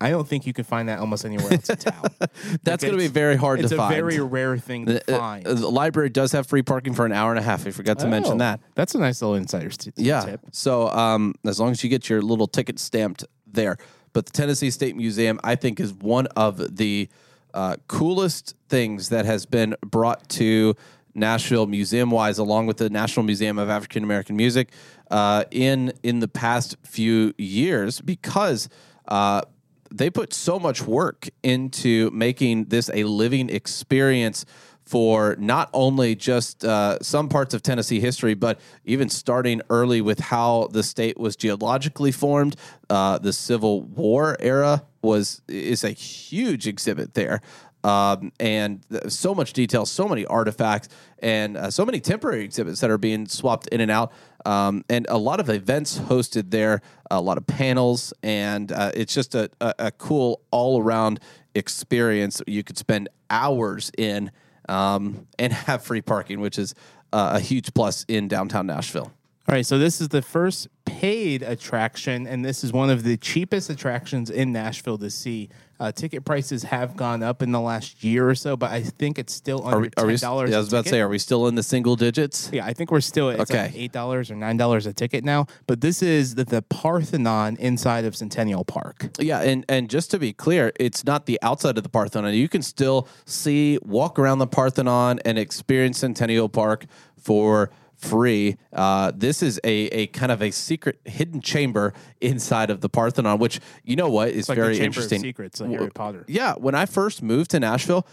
I 0.00 0.10
don't 0.10 0.28
think 0.28 0.46
you 0.46 0.52
can 0.52 0.64
find 0.64 0.88
that 0.88 1.00
almost 1.00 1.24
anywhere 1.24 1.52
else 1.52 1.68
in 1.68 1.76
town. 1.90 2.04
That's 2.62 2.82
going 2.84 2.94
to 2.96 2.98
be 2.98 3.08
very 3.08 3.34
hard 3.36 3.60
to 3.60 3.68
find. 3.68 3.92
It's 3.92 4.00
a 4.00 4.02
very 4.02 4.20
rare 4.20 4.56
thing 4.56 4.86
to 4.86 5.00
Uh, 5.12 5.18
find. 5.18 5.46
uh, 5.46 5.54
the 5.54 5.68
library 5.68 6.08
does 6.10 6.32
have 6.32 6.46
free 6.46 6.62
parking 6.62 6.94
for 6.94 7.04
an 7.04 7.12
hour 7.12 7.30
and 7.30 7.38
a 7.38 7.42
half. 7.42 7.66
I 7.66 7.70
forgot 7.72 7.98
to 8.00 8.06
mention 8.06 8.34
Oh, 8.34 8.38
that. 8.38 8.60
That's 8.74 8.94
a 8.94 8.98
nice 8.98 9.20
little 9.20 9.34
insider's 9.34 9.76
t- 9.76 9.90
Yeah. 9.96 10.20
tip. 10.20 10.40
So 10.52 10.88
um, 10.90 11.34
as 11.44 11.58
long 11.60 11.72
as 11.72 11.82
you 11.82 11.90
get 11.90 12.08
your 12.08 12.22
little 12.22 12.46
ticket 12.46 12.78
stamped 12.78 13.24
there, 13.46 13.76
but 14.12 14.26
the 14.26 14.32
Tennessee 14.32 14.70
State 14.70 14.96
Museum, 14.96 15.40
I 15.44 15.54
think, 15.54 15.80
is 15.80 15.92
one 15.92 16.26
of 16.28 16.76
the 16.76 17.08
uh, 17.54 17.76
coolest 17.86 18.54
things 18.68 19.08
that 19.08 19.24
has 19.24 19.46
been 19.46 19.74
brought 19.82 20.28
to 20.30 20.74
Nashville 21.14 21.66
museum 21.66 22.10
wise, 22.10 22.38
along 22.38 22.66
with 22.66 22.76
the 22.76 22.90
National 22.90 23.24
Museum 23.24 23.58
of 23.58 23.68
African 23.68 24.04
American 24.04 24.36
Music, 24.36 24.70
uh, 25.10 25.44
in 25.50 25.92
in 26.02 26.20
the 26.20 26.28
past 26.28 26.76
few 26.82 27.34
years 27.38 28.00
because. 28.00 28.68
Uh, 29.06 29.40
they 29.90 30.10
put 30.10 30.34
so 30.34 30.58
much 30.58 30.82
work 30.82 31.30
into 31.42 32.10
making 32.10 32.66
this 32.66 32.90
a 32.92 33.04
living 33.04 33.48
experience 33.48 34.44
for 34.88 35.36
not 35.38 35.68
only 35.74 36.14
just 36.14 36.64
uh, 36.64 36.98
some 37.02 37.28
parts 37.28 37.52
of 37.52 37.62
Tennessee 37.62 38.00
history, 38.00 38.32
but 38.32 38.58
even 38.86 39.10
starting 39.10 39.60
early 39.68 40.00
with 40.00 40.18
how 40.18 40.68
the 40.72 40.82
state 40.82 41.18
was 41.18 41.36
geologically 41.36 42.10
formed. 42.10 42.56
Uh, 42.88 43.18
the 43.18 43.34
Civil 43.34 43.82
War 43.82 44.36
era 44.40 44.84
was 45.02 45.42
is 45.46 45.84
a 45.84 45.90
huge 45.90 46.66
exhibit 46.66 47.12
there. 47.12 47.42
Um, 47.84 48.32
and 48.40 48.84
so 49.08 49.34
much 49.34 49.52
detail, 49.52 49.86
so 49.86 50.08
many 50.08 50.26
artifacts, 50.26 50.88
and 51.20 51.56
uh, 51.56 51.70
so 51.70 51.84
many 51.84 52.00
temporary 52.00 52.42
exhibits 52.44 52.80
that 52.80 52.90
are 52.90 52.98
being 52.98 53.28
swapped 53.28 53.68
in 53.68 53.80
and 53.80 53.90
out, 53.90 54.10
um, 54.44 54.84
and 54.88 55.06
a 55.08 55.16
lot 55.16 55.38
of 55.38 55.48
events 55.48 55.96
hosted 55.98 56.50
there, 56.50 56.80
a 57.10 57.20
lot 57.20 57.38
of 57.38 57.46
panels, 57.46 58.12
and 58.22 58.72
uh, 58.72 58.90
it's 58.94 59.14
just 59.14 59.34
a, 59.36 59.48
a, 59.60 59.74
a 59.78 59.90
cool 59.92 60.40
all 60.50 60.82
around 60.82 61.20
experience. 61.54 62.42
You 62.48 62.64
could 62.64 62.78
spend 62.78 63.10
hours 63.30 63.92
in 63.96 64.32
um, 64.68 65.26
and 65.38 65.52
have 65.68 65.82
free 65.82 66.02
parking, 66.02 66.40
which 66.40 66.58
is 66.58 66.74
uh, 67.12 67.32
a 67.34 67.40
huge 67.40 67.72
plus 67.74 68.04
in 68.08 68.28
downtown 68.28 68.66
Nashville. 68.66 69.12
All 69.48 69.54
right, 69.54 69.64
so 69.64 69.78
this 69.78 70.00
is 70.00 70.10
the 70.10 70.20
first 70.20 70.68
paid 70.84 71.42
attraction, 71.42 72.26
and 72.26 72.44
this 72.44 72.62
is 72.62 72.70
one 72.70 72.90
of 72.90 73.02
the 73.02 73.16
cheapest 73.16 73.70
attractions 73.70 74.28
in 74.28 74.52
Nashville 74.52 74.98
to 74.98 75.08
see. 75.08 75.48
Uh, 75.80 75.92
ticket 75.92 76.24
prices 76.24 76.64
have 76.64 76.96
gone 76.96 77.22
up 77.22 77.40
in 77.40 77.52
the 77.52 77.60
last 77.60 78.02
year 78.02 78.28
or 78.28 78.34
so, 78.34 78.56
but 78.56 78.72
I 78.72 78.82
think 78.82 79.16
it's 79.16 79.32
still 79.32 79.64
under 79.64 79.76
Are 79.76 79.80
we? 79.80 79.86
Are 79.96 80.06
ten 80.08 80.16
dollars. 80.16 80.50
yeah, 80.50 80.56
I 80.56 80.58
was 80.58 80.68
about 80.72 80.84
to 80.84 80.90
say, 80.90 81.00
are 81.00 81.08
we 81.08 81.18
still 81.18 81.46
in 81.46 81.54
the 81.54 81.62
single 81.62 81.94
digits? 81.94 82.50
Yeah, 82.52 82.66
I 82.66 82.72
think 82.72 82.90
we're 82.90 83.00
still 83.00 83.30
at 83.30 83.38
it's 83.38 83.50
like 83.50 83.60
Okay. 83.70 83.78
eight 83.78 83.92
dollars 83.92 84.28
or 84.30 84.34
nine 84.34 84.56
dollars 84.56 84.86
a 84.86 84.92
ticket 84.92 85.22
now. 85.24 85.46
But 85.68 85.80
this 85.80 86.02
is 86.02 86.34
the, 86.34 86.44
the 86.44 86.62
Parthenon 86.62 87.56
inside 87.58 88.04
of 88.04 88.16
Centennial 88.16 88.64
Park. 88.64 89.10
Yeah, 89.20 89.40
and 89.40 89.64
and 89.68 89.88
just 89.88 90.10
to 90.10 90.18
be 90.18 90.32
clear, 90.32 90.72
it's 90.80 91.04
not 91.04 91.26
the 91.26 91.38
outside 91.42 91.76
of 91.76 91.84
the 91.84 91.88
Parthenon. 91.88 92.34
You 92.34 92.48
can 92.48 92.62
still 92.62 93.06
see, 93.24 93.78
walk 93.82 94.18
around 94.18 94.38
the 94.40 94.46
Parthenon, 94.48 95.20
and 95.24 95.38
experience 95.38 95.98
Centennial 95.98 96.48
Park 96.48 96.86
for 97.16 97.70
free. 97.98 98.56
Uh, 98.72 99.12
this 99.14 99.42
is 99.42 99.60
a 99.64 99.86
a 99.88 100.06
kind 100.08 100.32
of 100.32 100.40
a 100.40 100.50
secret 100.50 101.00
hidden 101.04 101.40
chamber 101.40 101.92
inside 102.20 102.70
of 102.70 102.80
the 102.80 102.88
Parthenon, 102.88 103.38
which 103.38 103.60
you 103.84 103.96
know 103.96 104.08
what 104.08 104.30
is 104.30 104.48
like 104.48 104.56
very 104.56 104.78
interesting. 104.78 105.20
Secrets, 105.20 105.60
like 105.60 105.70
Harry 105.70 105.90
Potter. 105.90 106.24
Yeah, 106.28 106.54
when 106.54 106.74
I 106.74 106.86
first 106.86 107.22
moved 107.22 107.50
to 107.50 107.60
Nashville, 107.60 108.06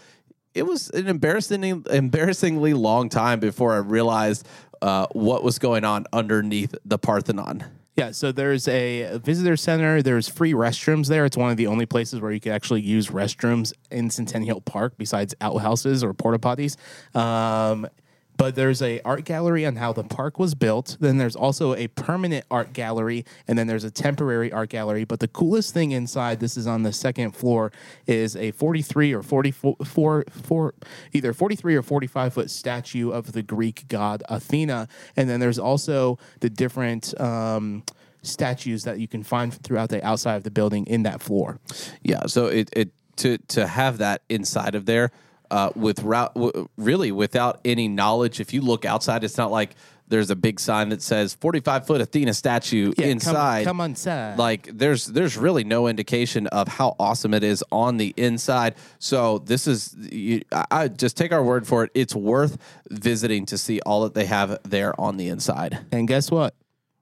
it 0.54 0.64
was 0.64 0.90
an 0.90 1.06
embarrassing, 1.06 1.84
embarrassingly 1.90 2.74
long 2.74 3.08
time 3.08 3.40
before 3.40 3.74
I 3.74 3.78
realized 3.78 4.46
uh, 4.82 5.06
what 5.12 5.42
was 5.42 5.58
going 5.58 5.84
on 5.84 6.04
underneath 6.12 6.74
the 6.84 6.98
Parthenon. 6.98 7.64
Yeah, 7.96 8.10
so 8.10 8.30
there's 8.30 8.68
a 8.68 9.18
visitor 9.24 9.56
center. 9.56 10.02
There's 10.02 10.28
free 10.28 10.52
restrooms 10.52 11.08
there. 11.08 11.24
It's 11.24 11.36
one 11.36 11.50
of 11.50 11.56
the 11.56 11.66
only 11.66 11.86
places 11.86 12.20
where 12.20 12.30
you 12.30 12.40
can 12.40 12.52
actually 12.52 12.82
use 12.82 13.08
restrooms 13.08 13.72
in 13.90 14.10
Centennial 14.10 14.60
Park 14.60 14.94
besides 14.98 15.34
outhouses 15.40 16.04
or 16.04 16.12
porta 16.12 16.38
potties. 16.38 16.76
Um, 17.16 17.88
But 18.36 18.54
there's 18.54 18.82
a 18.82 19.00
art 19.00 19.24
gallery 19.24 19.64
on 19.64 19.76
how 19.76 19.92
the 19.92 20.04
park 20.04 20.38
was 20.38 20.54
built. 20.54 20.96
Then 21.00 21.18
there's 21.18 21.36
also 21.36 21.74
a 21.74 21.88
permanent 21.88 22.44
art 22.50 22.72
gallery, 22.72 23.24
and 23.48 23.58
then 23.58 23.66
there's 23.66 23.84
a 23.84 23.90
temporary 23.90 24.52
art 24.52 24.70
gallery. 24.70 25.04
But 25.04 25.20
the 25.20 25.28
coolest 25.28 25.72
thing 25.72 25.92
inside, 25.92 26.40
this 26.40 26.56
is 26.56 26.66
on 26.66 26.82
the 26.82 26.92
second 26.92 27.32
floor, 27.32 27.72
is 28.06 28.36
a 28.36 28.50
43 28.52 29.14
or 29.14 29.22
44, 29.22 29.76
four, 29.84 30.24
four, 30.30 30.74
either 31.12 31.32
43 31.32 31.76
or 31.76 31.82
45 31.82 32.34
foot 32.34 32.50
statue 32.50 33.10
of 33.10 33.32
the 33.32 33.42
Greek 33.42 33.86
god 33.88 34.22
Athena. 34.28 34.88
And 35.16 35.28
then 35.28 35.40
there's 35.40 35.58
also 35.58 36.18
the 36.40 36.50
different. 36.50 37.18
Um, 37.20 37.84
statues 38.22 38.82
that 38.82 38.98
you 38.98 39.06
can 39.06 39.22
find 39.22 39.54
throughout 39.54 39.88
the 39.88 40.04
outside 40.04 40.34
of 40.34 40.42
the 40.42 40.50
building 40.50 40.84
in 40.86 41.04
that 41.04 41.22
floor. 41.22 41.60
Yeah, 42.02 42.26
so 42.26 42.46
it, 42.46 42.68
it 42.72 42.90
to 43.16 43.38
to 43.48 43.66
have 43.66 43.98
that 43.98 44.22
inside 44.28 44.74
of 44.74 44.86
there 44.86 45.10
uh, 45.50 45.70
with 45.74 46.02
route 46.02 46.34
w- 46.34 46.68
really 46.76 47.12
without 47.12 47.60
any 47.64 47.88
knowledge. 47.88 48.40
If 48.40 48.52
you 48.54 48.60
look 48.60 48.84
outside, 48.84 49.24
it's 49.24 49.36
not 49.36 49.50
like 49.50 49.74
there's 50.08 50.30
a 50.30 50.36
big 50.36 50.60
sign 50.60 50.90
that 50.90 51.02
says 51.02 51.34
45 51.34 51.84
foot 51.86 52.00
Athena 52.00 52.32
statue 52.32 52.92
Yeah, 52.96 53.06
inside. 53.06 53.64
come 53.64 53.80
inside. 53.80 54.38
Like 54.38 54.68
there's 54.72 55.06
there's 55.06 55.36
really 55.36 55.64
no 55.64 55.88
indication 55.88 56.46
of 56.48 56.68
how 56.68 56.94
awesome 57.00 57.34
it 57.34 57.42
is 57.42 57.64
on 57.72 57.96
the 57.96 58.14
inside. 58.16 58.76
So 59.00 59.38
this 59.38 59.66
is 59.66 59.96
you, 59.98 60.42
I, 60.52 60.64
I 60.70 60.88
just 60.88 61.16
take 61.16 61.32
our 61.32 61.42
word 61.42 61.66
for 61.66 61.82
it. 61.84 61.90
It's 61.94 62.14
worth 62.14 62.56
visiting 62.88 63.46
to 63.46 63.58
see 63.58 63.80
all 63.84 64.02
that 64.04 64.14
they 64.14 64.26
have 64.26 64.58
there 64.62 64.98
on 65.00 65.16
the 65.16 65.26
inside. 65.28 65.78
And 65.90 66.06
guess 66.06 66.30
what? 66.30 66.54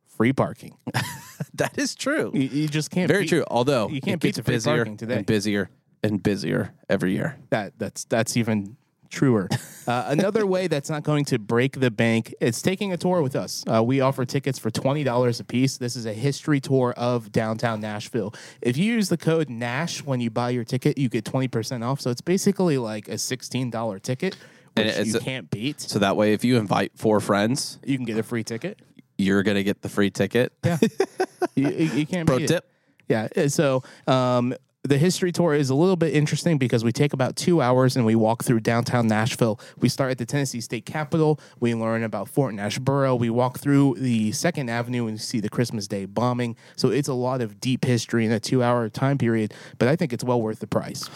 Free 0.07 0.33
parking. 0.33 0.76
That 1.54 1.76
is 1.78 1.94
true. 1.94 2.30
You, 2.35 2.40
you 2.42 2.68
just 2.68 2.90
can't. 2.90 3.07
Very 3.09 3.22
beat- 3.22 3.28
true. 3.28 3.44
Although 3.48 3.88
you 3.88 4.00
can't 4.00 4.20
beat 4.20 4.35
the 4.37 4.42
free 4.42 4.54
busier 4.57 4.76
parking 4.76 4.96
today. 4.96 5.16
and 5.18 5.26
busier 5.26 5.68
and 6.04 6.22
busier 6.22 6.72
every 6.88 7.12
year. 7.14 7.36
That 7.50 7.72
that's 7.78 8.04
that's 8.04 8.36
even 8.36 8.76
truer. 9.10 9.48
Uh, 9.86 10.06
another 10.08 10.46
way 10.46 10.66
that's 10.66 10.88
not 10.88 11.02
going 11.02 11.26
to 11.26 11.38
break 11.38 11.78
the 11.78 11.90
bank 11.90 12.34
is 12.40 12.62
taking 12.62 12.94
a 12.94 12.96
tour 12.96 13.20
with 13.20 13.36
us. 13.36 13.62
Uh, 13.70 13.82
we 13.84 14.00
offer 14.00 14.24
tickets 14.24 14.58
for 14.58 14.70
twenty 14.70 15.04
dollars 15.04 15.40
a 15.40 15.44
piece. 15.44 15.76
This 15.76 15.94
is 15.94 16.06
a 16.06 16.14
history 16.14 16.58
tour 16.58 16.94
of 16.96 17.30
downtown 17.32 17.80
Nashville. 17.82 18.32
If 18.62 18.78
you 18.78 18.86
use 18.94 19.10
the 19.10 19.18
code 19.18 19.50
Nash 19.50 20.02
when 20.02 20.22
you 20.22 20.30
buy 20.30 20.48
your 20.56 20.64
ticket, 20.64 20.96
you 20.96 21.10
get 21.10 21.26
twenty 21.26 21.48
percent 21.48 21.84
off. 21.84 22.00
So 22.00 22.08
it's 22.10 22.22
basically 22.22 22.78
like 22.78 23.08
a 23.08 23.18
sixteen 23.18 23.68
dollar 23.68 23.98
ticket, 23.98 24.38
And 24.74 24.86
which 24.86 25.06
you 25.06 25.20
can't 25.20 25.50
beat. 25.50 25.82
So 25.82 25.98
that 25.98 26.16
way, 26.16 26.32
if 26.32 26.42
you 26.46 26.56
invite 26.56 26.92
four 26.96 27.20
friends, 27.20 27.78
You 27.84 27.98
can 27.98 28.06
get 28.06 28.16
a 28.16 28.22
free 28.22 28.42
ticket. 28.42 28.80
you're 29.18 29.42
gonna 29.42 29.62
get 29.64 29.82
the 29.82 29.90
free 29.90 30.10
ticket. 30.10 30.54
Yeah, 30.64 30.78
you, 31.54 31.68
you 31.68 32.06
can't 32.06 32.26
Pro 32.26 32.38
beat 32.38 32.44
it. 32.44 32.54
tip. 32.54 32.70
Yeah. 33.06 33.28
uh, 33.36 33.48
So 33.48 33.82
um, 34.06 34.54
the 34.87 34.99
history 34.99 35.33
tour 35.33 35.55
is 35.55 35.70
a 35.70 35.75
little 35.75 35.97
bit 35.97 36.14
interesting 36.14 36.59
because 36.59 36.85
we 36.85 36.92
take 36.92 37.14
about 37.14 37.37
two 37.37 37.62
hours 37.62 37.97
and 37.97 38.05
we 38.05 38.14
walk 38.14 38.44
through 38.44 38.61
downtown 38.61 39.07
Nashville. 39.07 39.59
We 39.79 39.88
start 39.88 40.11
at 40.11 40.18
the 40.18 40.27
Tennessee 40.27 40.61
State 40.61 40.85
Capitol. 40.85 41.40
We 41.59 41.75
learn 41.75 42.03
about 42.03 42.29
Fort 42.29 42.55
Nashboro. 42.55 43.18
We 43.18 43.31
walk 43.31 43.59
through 43.59 43.94
the 43.94 44.33
Second 44.33 44.68
Avenue 44.68 45.07
and 45.07 45.18
see 45.18 45.40
the 45.40 45.49
Christmas 45.49 45.88
Day 45.88 46.05
bombing. 46.05 46.55
So 46.77 46.90
it's 46.90 47.09
a 47.09 47.14
lot 47.14 47.40
of 47.40 47.61
deep 47.61 47.87
history 47.87 48.27
in 48.27 48.33
a 48.33 48.38
two 48.38 48.62
hour 48.62 48.90
time 48.90 49.16
period, 49.16 49.55
but 49.79 49.88
I 49.88 49.97
think 49.97 50.12
it's 50.12 50.23
well 50.23 50.40
worth 50.40 50.59
the 50.59 50.66
price. 50.66 51.09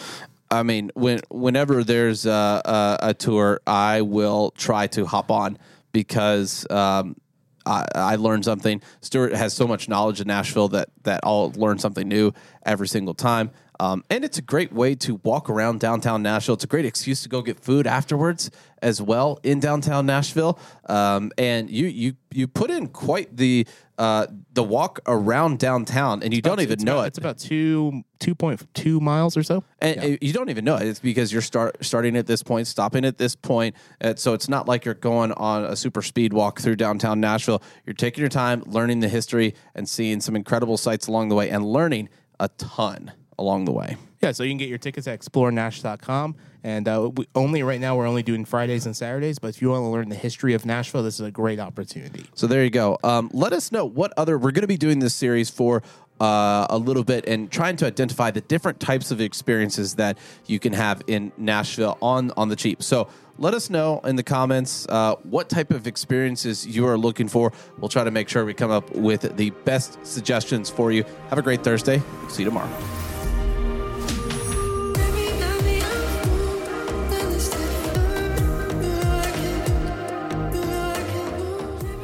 I 0.50 0.62
mean, 0.62 0.90
when 0.94 1.20
whenever 1.28 1.84
there's 1.84 2.24
a, 2.24 2.62
a, 2.64 2.98
a 3.08 3.14
tour, 3.14 3.60
I 3.66 4.00
will 4.00 4.50
try 4.52 4.86
to 4.88 5.04
hop 5.04 5.30
on 5.30 5.58
because 5.92 6.66
um, 6.70 7.16
I, 7.66 7.86
I 7.94 8.16
learn 8.16 8.42
something. 8.42 8.82
Stuart 9.00 9.34
has 9.34 9.52
so 9.52 9.66
much 9.66 9.88
knowledge 9.88 10.20
in 10.20 10.26
Nashville 10.26 10.68
that 10.68 10.88
that 11.02 11.20
I'll 11.22 11.52
learn 11.52 11.78
something 11.78 12.08
new 12.08 12.32
every 12.64 12.88
single 12.88 13.14
time. 13.14 13.50
Um, 13.80 14.04
and 14.10 14.24
it's 14.24 14.38
a 14.38 14.42
great 14.42 14.72
way 14.72 14.94
to 14.96 15.20
walk 15.22 15.48
around 15.48 15.80
downtown 15.80 16.22
Nashville. 16.22 16.54
It's 16.54 16.64
a 16.64 16.68
great 16.68 16.84
excuse 16.84 17.22
to 17.22 17.28
go 17.28 17.42
get 17.42 17.60
food 17.60 17.86
afterwards 17.86 18.50
as 18.82 19.00
well 19.00 19.38
in 19.42 19.60
downtown 19.60 20.06
Nashville. 20.06 20.58
Um, 20.88 21.32
and 21.38 21.70
you 21.70 21.86
you 21.86 22.14
you 22.32 22.48
put 22.48 22.70
in 22.70 22.88
quite 22.88 23.36
the 23.36 23.66
uh, 23.98 24.26
the 24.52 24.62
walk 24.62 25.00
around 25.06 25.58
downtown, 25.58 26.22
and 26.22 26.32
you 26.32 26.40
don't 26.40 26.60
even 26.60 26.78
know 26.84 26.98
about, 26.98 27.04
it. 27.04 27.06
It's 27.08 27.18
about 27.18 27.38
two 27.38 28.02
two 28.18 28.34
point 28.34 28.62
two 28.74 29.00
miles 29.00 29.36
or 29.36 29.42
so. 29.42 29.64
And 29.80 30.00
uh, 30.00 30.16
you 30.20 30.32
don't 30.32 30.50
even 30.50 30.64
know 30.64 30.76
it. 30.76 30.86
It's 30.86 31.00
because 31.00 31.32
you're 31.32 31.42
start 31.42 31.84
starting 31.84 32.16
at 32.16 32.26
this 32.26 32.42
point, 32.42 32.66
stopping 32.66 33.04
at 33.04 33.18
this 33.18 33.36
point. 33.36 33.76
Uh, 34.00 34.14
so 34.16 34.34
it's 34.34 34.48
not 34.48 34.66
like 34.66 34.84
you're 34.84 34.94
going 34.94 35.32
on 35.32 35.64
a 35.64 35.76
super 35.76 36.02
speed 36.02 36.32
walk 36.32 36.60
through 36.60 36.76
downtown 36.76 37.20
Nashville. 37.20 37.62
You're 37.86 37.94
taking 37.94 38.22
your 38.22 38.28
time, 38.28 38.62
learning 38.66 39.00
the 39.00 39.08
history, 39.08 39.54
and 39.74 39.88
seeing 39.88 40.20
some 40.20 40.34
incredible 40.34 40.76
sights 40.76 41.06
along 41.06 41.28
the 41.28 41.34
way, 41.34 41.50
and 41.50 41.64
learning 41.64 42.08
a 42.40 42.48
ton 42.50 43.12
along 43.38 43.64
the 43.64 43.72
way. 43.72 43.96
Yeah, 44.22 44.32
so 44.32 44.42
you 44.42 44.50
can 44.50 44.58
get 44.58 44.68
your 44.68 44.78
tickets 44.78 45.06
at 45.06 45.18
explorenash.com. 45.20 46.34
And 46.64 46.88
uh, 46.88 47.10
we, 47.14 47.26
only 47.36 47.62
right 47.62 47.80
now, 47.80 47.96
we're 47.96 48.06
only 48.06 48.24
doing 48.24 48.44
Fridays 48.44 48.84
and 48.84 48.96
Saturdays. 48.96 49.38
But 49.38 49.48
if 49.48 49.62
you 49.62 49.70
want 49.70 49.82
to 49.82 49.88
learn 49.88 50.08
the 50.08 50.16
history 50.16 50.54
of 50.54 50.66
Nashville, 50.66 51.04
this 51.04 51.20
is 51.20 51.26
a 51.26 51.30
great 51.30 51.60
opportunity. 51.60 52.26
So 52.34 52.46
there 52.46 52.64
you 52.64 52.70
go. 52.70 52.98
Um, 53.04 53.30
let 53.32 53.52
us 53.52 53.70
know 53.70 53.84
what 53.84 54.12
other 54.16 54.36
we're 54.36 54.50
going 54.50 54.62
to 54.62 54.68
be 54.68 54.76
doing 54.76 54.98
this 54.98 55.14
series 55.14 55.50
for 55.50 55.82
uh, 56.20 56.66
a 56.68 56.78
little 56.78 57.04
bit 57.04 57.28
and 57.28 57.50
trying 57.50 57.76
to 57.76 57.86
identify 57.86 58.30
the 58.30 58.40
different 58.40 58.80
types 58.80 59.10
of 59.12 59.20
experiences 59.20 59.94
that 59.94 60.18
you 60.46 60.58
can 60.58 60.72
have 60.72 61.02
in 61.06 61.30
Nashville 61.36 61.96
on 62.02 62.32
on 62.36 62.48
the 62.48 62.56
cheap. 62.56 62.82
So 62.82 63.08
let 63.38 63.54
us 63.54 63.70
know 63.70 64.00
in 64.00 64.16
the 64.16 64.24
comments 64.24 64.84
uh, 64.88 65.14
what 65.22 65.48
type 65.48 65.70
of 65.70 65.86
experiences 65.86 66.66
you 66.66 66.86
are 66.86 66.98
looking 66.98 67.28
for. 67.28 67.52
We'll 67.78 67.88
try 67.88 68.02
to 68.02 68.10
make 68.10 68.28
sure 68.28 68.44
we 68.44 68.54
come 68.54 68.72
up 68.72 68.90
with 68.90 69.36
the 69.36 69.50
best 69.64 70.04
suggestions 70.04 70.68
for 70.68 70.90
you. 70.90 71.04
Have 71.28 71.38
a 71.38 71.42
great 71.42 71.62
Thursday. 71.62 72.02
See 72.28 72.42
you 72.42 72.48
tomorrow. 72.48 73.07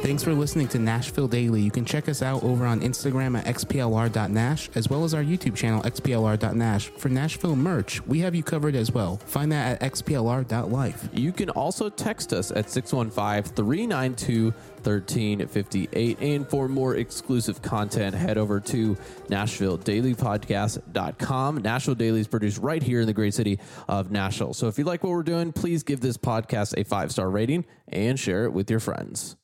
Thanks 0.05 0.23
for 0.23 0.35
listening 0.35 0.67
to 0.67 0.77
Nashville 0.77 1.27
Daily. 1.27 1.61
You 1.61 1.71
can 1.71 1.83
check 1.83 2.07
us 2.07 2.21
out 2.21 2.43
over 2.43 2.67
on 2.67 2.81
Instagram 2.81 3.35
at 3.39 3.45
xplr.nash, 3.45 4.69
as 4.75 4.87
well 4.87 5.03
as 5.03 5.15
our 5.15 5.23
YouTube 5.23 5.55
channel, 5.55 5.81
xplr.nash. 5.81 6.89
For 6.89 7.09
Nashville 7.09 7.55
merch, 7.55 8.05
we 8.05 8.19
have 8.19 8.35
you 8.35 8.43
covered 8.43 8.75
as 8.75 8.91
well. 8.91 9.17
Find 9.25 9.51
that 9.51 9.81
at 9.81 9.93
xplr.life. 9.93 11.09
You 11.11 11.31
can 11.31 11.49
also 11.49 11.89
text 11.89 12.33
us 12.33 12.51
at 12.51 12.69
615 12.69 13.55
392 13.55 14.53
1358. 14.83 16.19
And 16.21 16.47
for 16.47 16.67
more 16.67 16.97
exclusive 16.97 17.63
content, 17.63 18.13
head 18.13 18.37
over 18.37 18.59
to 18.59 18.95
NashvilleDailyPodcast.com. 19.29 21.57
Nashville 21.63 21.95
Daily 21.95 22.19
is 22.19 22.27
produced 22.27 22.59
right 22.59 22.83
here 22.83 23.01
in 23.01 23.07
the 23.07 23.13
great 23.13 23.33
city 23.33 23.57
of 23.87 24.11
Nashville. 24.11 24.53
So 24.53 24.67
if 24.67 24.77
you 24.77 24.83
like 24.83 25.03
what 25.03 25.09
we're 25.09 25.23
doing, 25.23 25.51
please 25.51 25.81
give 25.81 26.01
this 26.01 26.17
podcast 26.17 26.75
a 26.77 26.83
five 26.83 27.11
star 27.11 27.27
rating 27.27 27.65
and 27.87 28.19
share 28.19 28.45
it 28.45 28.53
with 28.53 28.69
your 28.69 28.79
friends. 28.79 29.35